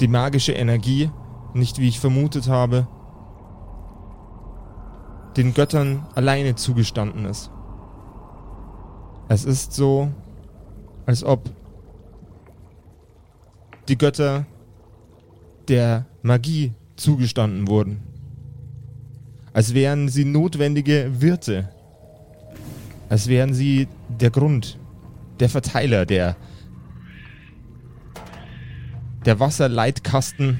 die 0.00 0.08
magische 0.08 0.52
Energie, 0.52 1.10
nicht 1.52 1.78
wie 1.78 1.88
ich 1.88 2.00
vermutet 2.00 2.48
habe, 2.48 2.88
den 5.36 5.52
Göttern 5.52 6.06
alleine 6.14 6.54
zugestanden 6.54 7.26
ist. 7.26 7.50
Es 9.28 9.44
ist 9.44 9.74
so, 9.74 10.10
als 11.04 11.22
ob 11.22 11.50
die 13.88 13.98
Götter 13.98 14.46
der 15.68 16.06
Magie 16.22 16.72
zugestanden 16.96 17.68
wurden. 17.68 18.02
Als 19.52 19.74
wären 19.74 20.08
sie 20.08 20.24
notwendige 20.24 21.20
Wirte. 21.20 21.73
Als 23.14 23.28
wären 23.28 23.54
sie 23.54 23.86
der 24.08 24.30
Grund, 24.30 24.76
der 25.38 25.48
Verteiler, 25.48 26.04
der, 26.04 26.36
der 29.24 29.38
Wasserleitkasten 29.38 30.58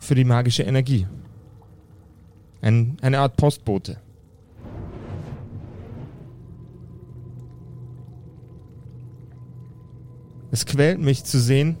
für 0.00 0.16
die 0.16 0.24
magische 0.24 0.64
Energie. 0.64 1.06
Ein, 2.60 2.96
eine 3.02 3.20
Art 3.20 3.36
Postbote. 3.36 4.00
Es 10.50 10.66
quält 10.66 10.98
mich 10.98 11.22
zu 11.22 11.38
sehen, 11.38 11.76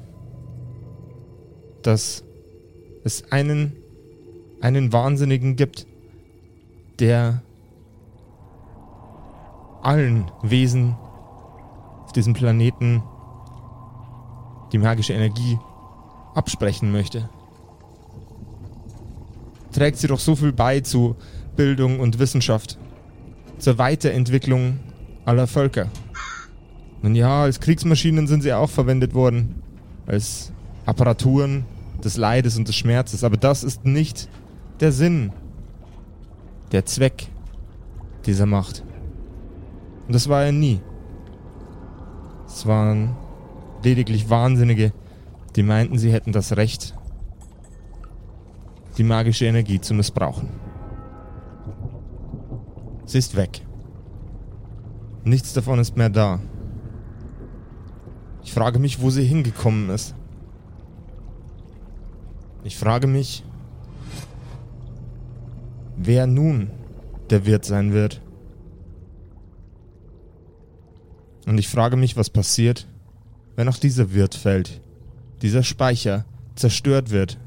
dass 1.82 2.22
es 3.02 3.32
einen, 3.32 3.74
einen 4.60 4.92
Wahnsinnigen 4.92 5.56
gibt, 5.56 5.88
der 7.00 7.42
allen 9.82 10.30
Wesen 10.42 10.96
auf 12.04 12.12
diesem 12.12 12.34
Planeten 12.34 13.02
die 14.72 14.78
magische 14.78 15.14
Energie 15.14 15.58
absprechen 16.34 16.92
möchte. 16.92 17.28
Trägt 19.72 19.98
sie 19.98 20.06
doch 20.06 20.20
so 20.20 20.36
viel 20.36 20.52
bei 20.52 20.80
zu 20.80 21.16
Bildung 21.56 22.00
und 22.00 22.18
Wissenschaft, 22.18 22.78
zur 23.58 23.78
Weiterentwicklung 23.78 24.80
aller 25.24 25.46
Völker. 25.46 25.88
Nun 27.02 27.14
ja, 27.14 27.42
als 27.42 27.60
Kriegsmaschinen 27.60 28.26
sind 28.26 28.42
sie 28.42 28.52
auch 28.52 28.70
verwendet 28.70 29.14
worden, 29.14 29.62
als 30.06 30.52
Apparaturen 30.86 31.64
des 32.04 32.16
Leides 32.16 32.56
und 32.56 32.68
des 32.68 32.76
Schmerzes, 32.76 33.24
aber 33.24 33.36
das 33.36 33.64
ist 33.64 33.84
nicht 33.84 34.28
der 34.80 34.92
Sinn, 34.92 35.32
der 36.72 36.84
Zweck 36.84 37.28
dieser 38.26 38.46
Macht. 38.46 38.84
Und 40.06 40.14
das 40.14 40.28
war 40.28 40.44
er 40.44 40.52
nie. 40.52 40.80
Es 42.46 42.66
waren 42.66 43.16
lediglich 43.82 44.28
Wahnsinnige, 44.28 44.92
die 45.56 45.62
meinten, 45.62 45.98
sie 45.98 46.12
hätten 46.12 46.32
das 46.32 46.56
Recht, 46.56 46.94
die 48.98 49.04
magische 49.04 49.46
Energie 49.46 49.80
zu 49.80 49.94
missbrauchen. 49.94 50.48
Sie 53.06 53.18
ist 53.18 53.36
weg. 53.36 53.62
Nichts 55.24 55.52
davon 55.52 55.78
ist 55.78 55.96
mehr 55.96 56.10
da. 56.10 56.40
Ich 58.42 58.52
frage 58.52 58.78
mich, 58.78 59.00
wo 59.00 59.10
sie 59.10 59.24
hingekommen 59.24 59.90
ist. 59.90 60.14
Ich 62.62 62.76
frage 62.76 63.06
mich, 63.06 63.44
wer 66.02 66.26
nun 66.26 66.70
der 67.28 67.44
Wirt 67.44 67.64
sein 67.64 67.92
wird. 67.92 68.22
Und 71.46 71.58
ich 71.58 71.68
frage 71.68 71.96
mich, 71.96 72.16
was 72.16 72.30
passiert, 72.30 72.86
wenn 73.54 73.68
auch 73.68 73.76
dieser 73.76 74.14
Wirt 74.14 74.34
fällt, 74.34 74.80
dieser 75.42 75.62
Speicher 75.62 76.24
zerstört 76.54 77.10
wird. 77.10 77.38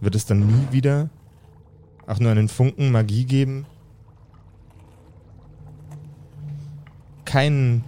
Wird 0.00 0.14
es 0.14 0.26
dann 0.26 0.46
nie 0.46 0.66
wieder 0.72 1.08
auch 2.06 2.18
nur 2.18 2.32
einen 2.32 2.48
Funken 2.48 2.90
Magie 2.90 3.24
geben? 3.24 3.66
Keinen 7.24 7.84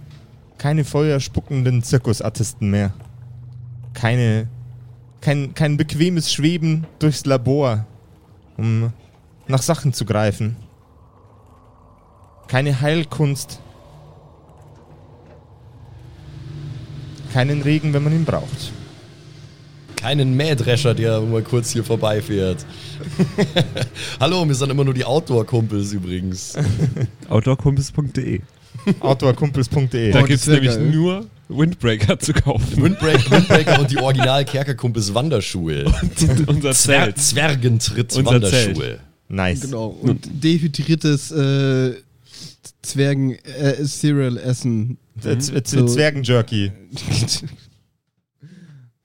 keine 0.57 0.85
feuerspuckenden 0.85 1.83
Zirkusartisten 1.83 2.71
mehr. 2.71 2.93
Keine, 3.93 4.47
kein, 5.21 5.53
kein 5.53 5.77
bequemes 5.77 6.31
Schweben 6.31 6.87
durchs 6.99 7.25
Labor, 7.25 7.85
um 8.57 8.91
nach 9.47 9.61
Sachen 9.61 9.93
zu 9.93 10.05
greifen. 10.05 10.55
Keine 12.47 12.81
Heilkunst. 12.81 13.59
Keinen 17.33 17.61
Regen, 17.61 17.93
wenn 17.93 18.03
man 18.03 18.13
ihn 18.13 18.25
braucht. 18.25 18.71
Keinen 19.95 20.35
Mähdrescher, 20.35 20.93
der 20.93 21.19
mal 21.21 21.41
kurz 21.41 21.71
hier 21.71 21.83
vorbeifährt. 21.83 22.65
Hallo, 24.19 24.47
wir 24.47 24.55
sind 24.55 24.69
immer 24.69 24.83
nur 24.83 24.93
die 24.93 25.03
Outdoor-Kumpels 25.03 25.91
übrigens. 25.91 26.55
Outdoorkumpels.de. 27.29 28.41
Outdoorkumpels.de. 28.99 30.11
Da 30.11 30.21
gibt 30.21 30.39
es 30.39 30.47
nämlich 30.47 30.71
geil. 30.75 30.91
nur 30.91 31.25
Windbreaker 31.49 32.19
zu 32.19 32.33
kaufen. 32.33 32.81
Windbreak, 32.81 33.29
Windbreaker 33.31 33.79
und 33.79 33.91
die 33.91 33.97
Original 33.97 34.45
Kerkerkumpels 34.45 35.13
Wanderschuhe. 35.13 35.85
Unser 36.47 36.71
Zwer 36.73 37.03
Zelt. 37.03 37.17
Zwergentritt 37.17 38.15
Unser 38.15 38.31
Wanderschuhe. 38.31 38.99
Nice. 39.29 39.61
Genau. 39.61 39.87
Und 39.87 40.43
dehydriertes 40.43 41.31
äh, 41.31 41.95
Zwergen 42.81 43.33
äh, 43.43 43.83
Cereal 43.85 44.37
essen. 44.37 44.97
Z- 45.19 45.67
So. 45.67 45.85
Zwergenjerky. 45.85 46.71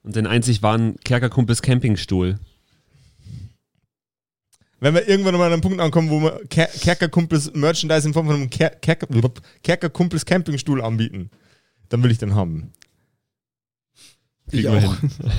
Und 0.03 0.15
den 0.17 0.27
einzig 0.27 0.61
wahren 0.61 0.95
Kerkerkumpels 1.03 1.61
Campingstuhl. 1.61 2.37
Wenn 4.81 4.93
wir 4.95 5.07
irgendwann 5.07 5.35
mal 5.35 5.45
an 5.47 5.53
einem 5.53 5.61
Punkt 5.61 5.79
ankommen, 5.79 6.09
wo 6.09 6.19
wir 6.21 6.41
Ker 6.49 6.65
Kerkerkumpels 6.67 7.53
Merchandise 7.53 8.05
in 8.05 8.13
Form 8.13 8.25
von 8.27 8.35
einem 8.35 8.49
Ker 8.49 8.69
Kerker 8.69 9.07
Kerkerkumpels 9.63 10.25
Campingstuhl 10.25 10.81
anbieten, 10.81 11.29
dann 11.87 12.03
will 12.03 12.11
ich 12.11 12.17
den 12.17 12.35
haben. 12.35 12.73
Ich 14.47 14.63
Kriegen 14.65 14.73
wir 14.73 14.89
auch. 14.89 14.97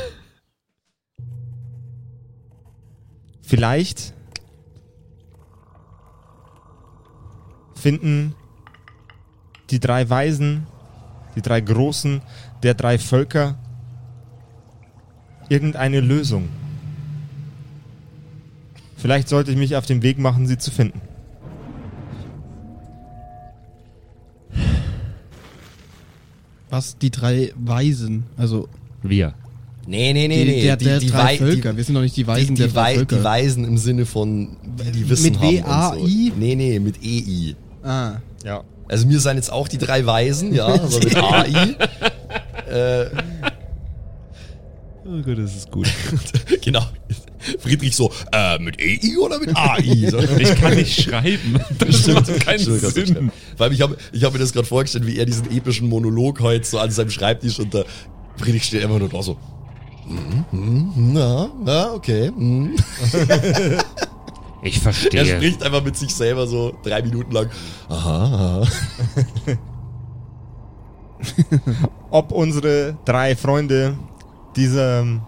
Vielleicht 3.43 4.14
finden 7.85 8.35
die 9.69 9.79
drei 9.79 10.09
Weisen, 10.09 10.67
die 11.37 11.43
drei 11.43 11.61
Großen 11.61 12.23
der 12.63 12.73
drei 12.73 12.99
Völker 12.99 13.59
irgendeine 15.51 16.01
Lösung. 16.01 16.49
Vielleicht 18.97 19.29
sollte 19.29 19.51
ich 19.51 19.59
mich 19.59 19.77
auf 19.77 19.85
den 19.85 20.01
Weg 20.03 20.19
machen, 20.19 20.47
sie 20.47 20.57
zu 20.57 20.71
finden. 20.71 21.03
Was? 26.71 26.99
Die 26.99 27.11
drei 27.11 27.53
Weisen. 27.57 28.25
Also 28.37 28.69
Wir. 29.03 29.35
Nee, 29.87 30.15
nee, 30.15 30.29
nee, 30.29 30.45
die, 30.47 30.51
nee. 30.51 30.63
der, 30.63 30.77
der 30.79 30.99
die, 30.99 31.07
die, 31.07 31.13
drei 31.13 31.25
Wei- 31.25 31.37
Völker. 31.37 31.71
die, 31.73 31.77
Wir 31.77 31.85
sind 31.85 31.95
doch 31.95 32.01
nicht 32.01 32.17
die 32.17 32.23
die, 32.23 32.27
Weisen 32.27 32.55
die, 32.55 32.63
der 32.63 32.69
drei 32.71 32.81
Wei- 32.83 32.95
Völker. 32.97 33.17
die 33.19 33.25
Weisen 33.25 33.65
im 33.65 33.77
Sinne 33.77 34.07
von, 34.07 34.57
wie 34.79 34.91
die 34.93 35.09
Wissen 35.11 35.25
Mit 35.25 35.37
haben. 35.41 35.43
W-A-I? 35.57 36.01
Und 36.31 36.35
so. 36.35 36.41
Nee, 36.41 36.55
nee, 36.55 36.79
mit 36.81 36.97
EI. 37.03 37.55
Ah. 37.85 38.17
Ja. 38.45 38.63
Also 38.89 39.07
mir 39.07 39.19
seien 39.21 39.37
jetzt 39.37 39.51
auch 39.53 39.69
die 39.69 39.79
drei 39.79 40.05
Weisen, 40.05 40.55
ja, 40.55 40.67
aber 40.67 40.89
mit 41.05 41.17
AI. 41.17 41.77
äh, 42.71 43.07
Oh 45.07 45.21
Gott, 45.23 45.39
das 45.39 45.55
ist 45.55 45.71
gut. 45.71 45.87
genau. 46.63 46.83
Friedrich 47.59 47.95
so, 47.95 48.11
äh, 48.33 48.59
mit 48.59 48.81
EI 48.81 49.19
oder 49.19 49.39
mit 49.39 49.55
AI? 49.55 49.83
So. 50.11 50.19
Ich 50.19 50.55
kann 50.57 50.75
nicht 50.75 51.03
schreiben. 51.03 51.61
Das 51.79 52.07
macht 52.07 52.41
keinen 52.41 52.59
Stimmt, 52.59 52.81
Sinn. 52.81 53.31
allem, 53.59 53.73
ich 53.75 53.83
habe 53.83 53.99
ich 54.13 54.25
hab 54.25 54.33
mir 54.33 54.39
das 54.39 54.53
gerade 54.55 54.67
vorgestellt, 54.67 55.07
wie 55.07 55.19
er 55.19 55.27
diesen 55.27 55.51
epischen 55.55 55.89
Monolog 55.91 56.41
heute 56.41 56.67
so 56.67 56.79
an 56.79 56.91
seinem 56.91 57.11
Schreibtisch 57.11 57.59
und 57.59 57.75
der 57.75 57.85
Friedrich 58.39 58.65
steht 58.65 58.83
einfach 58.83 58.99
nur 58.99 59.11
da 59.11 59.23
so. 59.23 59.37
"Mhm, 60.07 60.45
mhm, 60.53 61.13
Na, 61.13 61.51
na, 61.65 61.93
okay. 61.93 62.33
Mhm." 64.65 64.69
Ich 64.69 64.77
Er 64.77 64.83
verstehe. 64.83 65.27
spricht 65.27 65.63
einfach 65.63 65.85
mit 65.85 65.97
sich 65.97 66.15
selber 66.15 66.47
so 66.47 66.75
drei 66.83 67.03
Minuten 67.03 67.33
lang. 67.33 67.51
Aha, 67.89 68.25
aha. 68.25 68.67
Ob 72.11 72.33
unsere 72.33 72.97
drei 73.05 73.35
Freunde 73.37 73.97
diesem, 74.57 75.23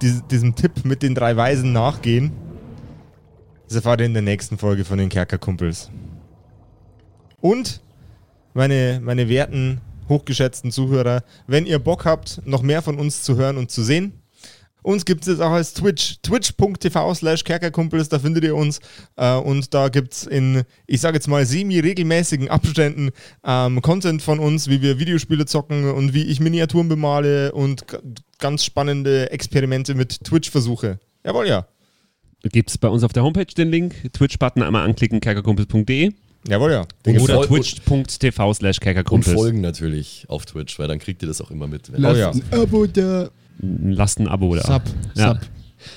dies- 0.00 0.22
diesem 0.30 0.54
Tipp 0.54 0.84
mit 0.84 1.02
den 1.02 1.14
drei 1.14 1.36
Weisen 1.36 1.72
nachgehen, 1.72 2.32
das 3.66 3.76
erfahrt 3.76 4.00
ihr 4.00 4.06
in 4.06 4.12
der 4.14 4.22
nächsten 4.22 4.58
Folge 4.58 4.84
von 4.84 4.98
den 4.98 5.08
Kerkerkumpels. 5.08 5.90
Und, 7.40 7.80
meine, 8.54 9.00
meine 9.02 9.28
werten, 9.28 9.80
hochgeschätzten 10.08 10.70
Zuhörer, 10.72 11.22
wenn 11.46 11.64
ihr 11.66 11.78
Bock 11.78 12.04
habt, 12.04 12.42
noch 12.44 12.62
mehr 12.62 12.82
von 12.82 12.98
uns 12.98 13.22
zu 13.22 13.36
hören 13.36 13.56
und 13.56 13.70
zu 13.70 13.82
sehen, 13.82 14.12
uns 14.82 15.04
gibt 15.04 15.22
es 15.22 15.28
jetzt 15.28 15.40
auch 15.40 15.50
als 15.52 15.74
Twitch, 15.74 16.16
twitch.tv 16.22 17.14
slash 17.14 17.44
kerkerkumpels, 17.44 18.08
da 18.08 18.18
findet 18.18 18.44
ihr 18.44 18.54
uns. 18.56 18.80
Äh, 19.16 19.36
und 19.36 19.72
da 19.74 19.88
gibt 19.88 20.12
es 20.12 20.26
in, 20.26 20.62
ich 20.86 21.00
sage 21.00 21.16
jetzt 21.16 21.28
mal, 21.28 21.46
semi-regelmäßigen 21.46 22.48
Abständen 22.48 23.10
ähm, 23.44 23.80
Content 23.82 24.22
von 24.22 24.38
uns, 24.38 24.68
wie 24.68 24.82
wir 24.82 24.98
Videospiele 24.98 25.46
zocken 25.46 25.90
und 25.90 26.14
wie 26.14 26.24
ich 26.24 26.40
Miniaturen 26.40 26.88
bemale 26.88 27.52
und 27.52 27.84
ganz 28.38 28.64
spannende 28.64 29.30
Experimente 29.30 29.94
mit 29.94 30.24
Twitch 30.24 30.50
versuche. 30.50 30.98
Jawohl, 31.24 31.46
ja. 31.46 31.66
Gibt 32.42 32.70
es 32.70 32.78
bei 32.78 32.88
uns 32.88 33.04
auf 33.04 33.12
der 33.12 33.22
Homepage 33.22 33.46
den 33.46 33.70
Link. 33.70 34.12
Twitch-Button 34.12 34.62
einmal 34.62 34.84
anklicken, 34.84 35.20
kerkerkumpels.de 35.20 36.12
Jawohl, 36.48 36.72
ja. 36.72 36.84
Den 37.06 37.20
oder 37.20 37.42
twitch.tv 37.42 38.54
slash 38.54 38.78
Und 38.78 38.82
kerkerkumpels. 38.82 39.32
folgen 39.36 39.60
natürlich 39.60 40.24
auf 40.28 40.44
Twitch, 40.44 40.76
weil 40.78 40.88
dann 40.88 40.98
kriegt 40.98 41.22
ihr 41.22 41.28
das 41.28 41.40
auch 41.40 41.52
immer 41.52 41.68
mit. 41.68 41.92
wenn- 41.92 42.04
Oh 42.04 42.08
ja. 42.16 42.32
Lasst 42.32 42.42
ein 42.50 42.58
Abo 42.58 42.86
da. 42.86 43.30
Lasst 43.62 44.18
ein 44.20 44.28
Abo 44.28 44.54
da. 44.54 44.62
Sub. 44.62 44.82
Ja. 45.14 45.28
Sub. 45.34 45.40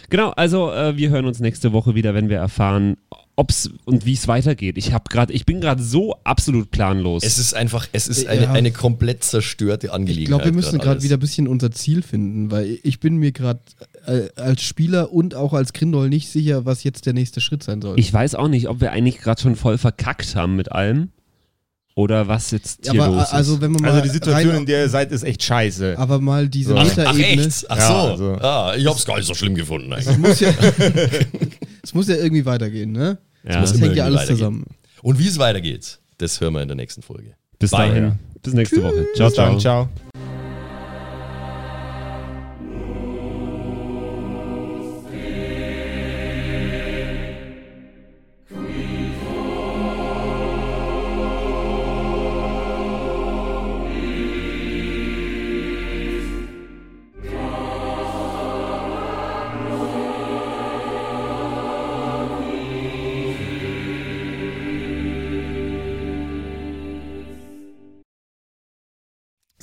Genau, 0.09 0.29
also 0.31 0.71
äh, 0.71 0.97
wir 0.97 1.09
hören 1.09 1.25
uns 1.25 1.39
nächste 1.39 1.73
Woche 1.73 1.93
wieder, 1.93 2.13
wenn 2.13 2.29
wir 2.29 2.37
erfahren, 2.37 2.97
ob's 3.35 3.69
und 3.85 4.05
wie 4.05 4.13
es 4.13 4.27
weitergeht. 4.27 4.77
Ich 4.77 4.93
habe 4.93 5.03
gerade, 5.09 5.31
ich 5.33 5.45
bin 5.45 5.61
gerade 5.61 5.83
so 5.83 6.15
absolut 6.23 6.71
planlos. 6.71 7.23
Es 7.23 7.37
ist 7.37 7.53
einfach, 7.53 7.87
es 7.91 8.07
ist 8.07 8.23
Ja. 8.23 8.29
eine, 8.29 8.49
eine 8.49 8.71
komplett 8.71 9.23
zerstörte 9.23 9.91
Angelegenheit. 9.93 10.21
Ich 10.23 10.27
glaube, 10.27 10.45
wir 10.45 10.53
müssen 10.53 10.79
gerade 10.79 11.03
wieder 11.03 11.17
ein 11.17 11.19
bisschen 11.19 11.47
unser 11.47 11.71
Ziel 11.71 12.01
finden, 12.01 12.49
weil 12.49 12.79
ich 12.81 12.99
bin 12.99 13.17
mir 13.17 13.31
gerade 13.31 13.59
äh, 14.07 14.29
als 14.37 14.63
Spieler 14.63 15.11
und 15.11 15.35
auch 15.35 15.53
als 15.53 15.73
Grindol 15.73 16.09
nicht 16.09 16.29
sicher, 16.29 16.65
was 16.65 16.83
jetzt 16.83 17.05
der 17.05 17.13
nächste 17.13 17.41
Schritt 17.41 17.61
sein 17.61 17.81
soll. 17.81 17.99
ich 17.99 18.11
weiß 18.11 18.35
auch 18.35 18.47
nicht, 18.47 18.69
ob 18.69 18.81
wir 18.81 18.91
eigentlich 18.91 19.19
gerade 19.19 19.41
schon 19.41 19.55
voll 19.55 19.77
verkackt 19.77 20.35
haben 20.35 20.55
mit 20.55 20.71
allem 20.71 21.09
oder 21.95 22.27
was 22.27 22.51
jetzt 22.51 22.79
hier 22.89 23.01
aber 23.01 23.13
los 23.15 23.23
ist. 23.23 23.33
also 23.33 23.61
wenn 23.61 23.71
man 23.71 23.81
mal 23.81 23.91
Also 23.91 24.03
die 24.03 24.09
Situation, 24.09 24.51
rein, 24.51 24.59
in 24.61 24.65
der 24.65 24.81
ihr 24.83 24.89
seid, 24.89 25.11
ist 25.11 25.23
echt 25.23 25.41
scheiße. 25.43 25.95
aber 25.97 26.19
mal 26.19 26.47
diese 26.49 26.75
Ach, 26.75 26.81
Ach, 26.85 26.91
ach 27.05 27.13
Metaebene. 27.15 27.45
echt? 27.47 27.65
Ach 27.69 27.77
Ja, 27.77 27.87
so. 27.87 27.93
also- 28.11 28.31
ah, 28.41 28.73
ich 28.75 28.85
hab's 28.85 29.05
gar 29.05 29.17
nicht 29.17 29.27
so 29.27 29.33
schlimm 29.33 29.55
gefunden 29.55 29.91
Es 29.93 30.07
eigentlich. 30.07 30.17
muss 30.19 30.39
ja, 30.41 30.49
es 31.83 31.93
muss 31.93 32.07
ja 32.07 32.15
irgendwie 32.15 32.45
weitergehen, 32.45 32.91
ne? 32.91 33.17
ja, 33.47 33.61
Das 33.61 33.79
hängt 33.79 33.95
ja 33.95 34.05
alles 34.05 34.25
zusammen. 34.27 34.65
Und 35.01 35.19
wie 35.19 35.27
es 35.27 35.37
weitergeht, 35.39 35.99
das 36.17 36.39
hören 36.41 36.53
wir 36.53 36.61
in 36.61 36.67
der 36.67 36.75
nächsten 36.77 37.01
Folge. 37.01 37.35
bis 37.59 37.71
Bye. 37.71 37.87
dahin, 37.89 38.11
bis 38.43 38.53
nächste 38.53 38.83
Woche. 38.83 39.05
Ciao, 39.15 39.27
Bis 39.29 39.35
dann, 39.37 39.59
ciao. 39.59 39.87
ciao. 39.87 40.34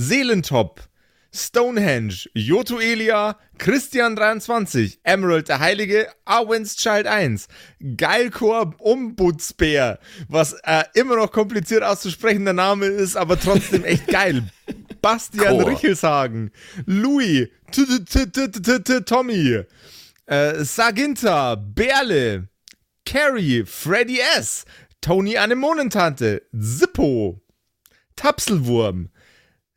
Seelentop, 0.00 0.80
Stonehenge, 1.34 2.28
Joto 2.32 2.78
Elia, 2.78 3.36
Christian23, 3.58 4.98
Emerald 5.02 5.48
der 5.48 5.58
Heilige, 5.58 6.06
Arwen's 6.24 6.76
Child 6.76 7.08
1, 7.08 7.48
Geilkor 7.96 8.76
Ombudsbär, 8.78 9.98
was 10.28 10.52
äh, 10.62 10.84
immer 10.94 11.16
noch 11.16 11.32
kompliziert 11.32 11.82
auszusprechender 11.82 12.52
Name 12.52 12.86
ist, 12.86 13.16
aber 13.16 13.40
trotzdem 13.40 13.84
echt 13.84 14.06
geil. 14.08 14.44
Bastian 15.02 15.58
Chor. 15.58 15.68
Richelshagen, 15.68 16.52
Louis, 16.86 17.48
Tommy, 19.04 19.64
äh, 20.26 20.64
Saginta, 20.64 21.56
Berle, 21.56 22.48
Carrie, 23.04 23.64
Freddy 23.66 24.20
S., 24.38 24.64
Tony 25.00 25.36
Anemonentante, 25.36 26.42
Zippo, 26.56 27.40
Tapselwurm, 28.14 29.10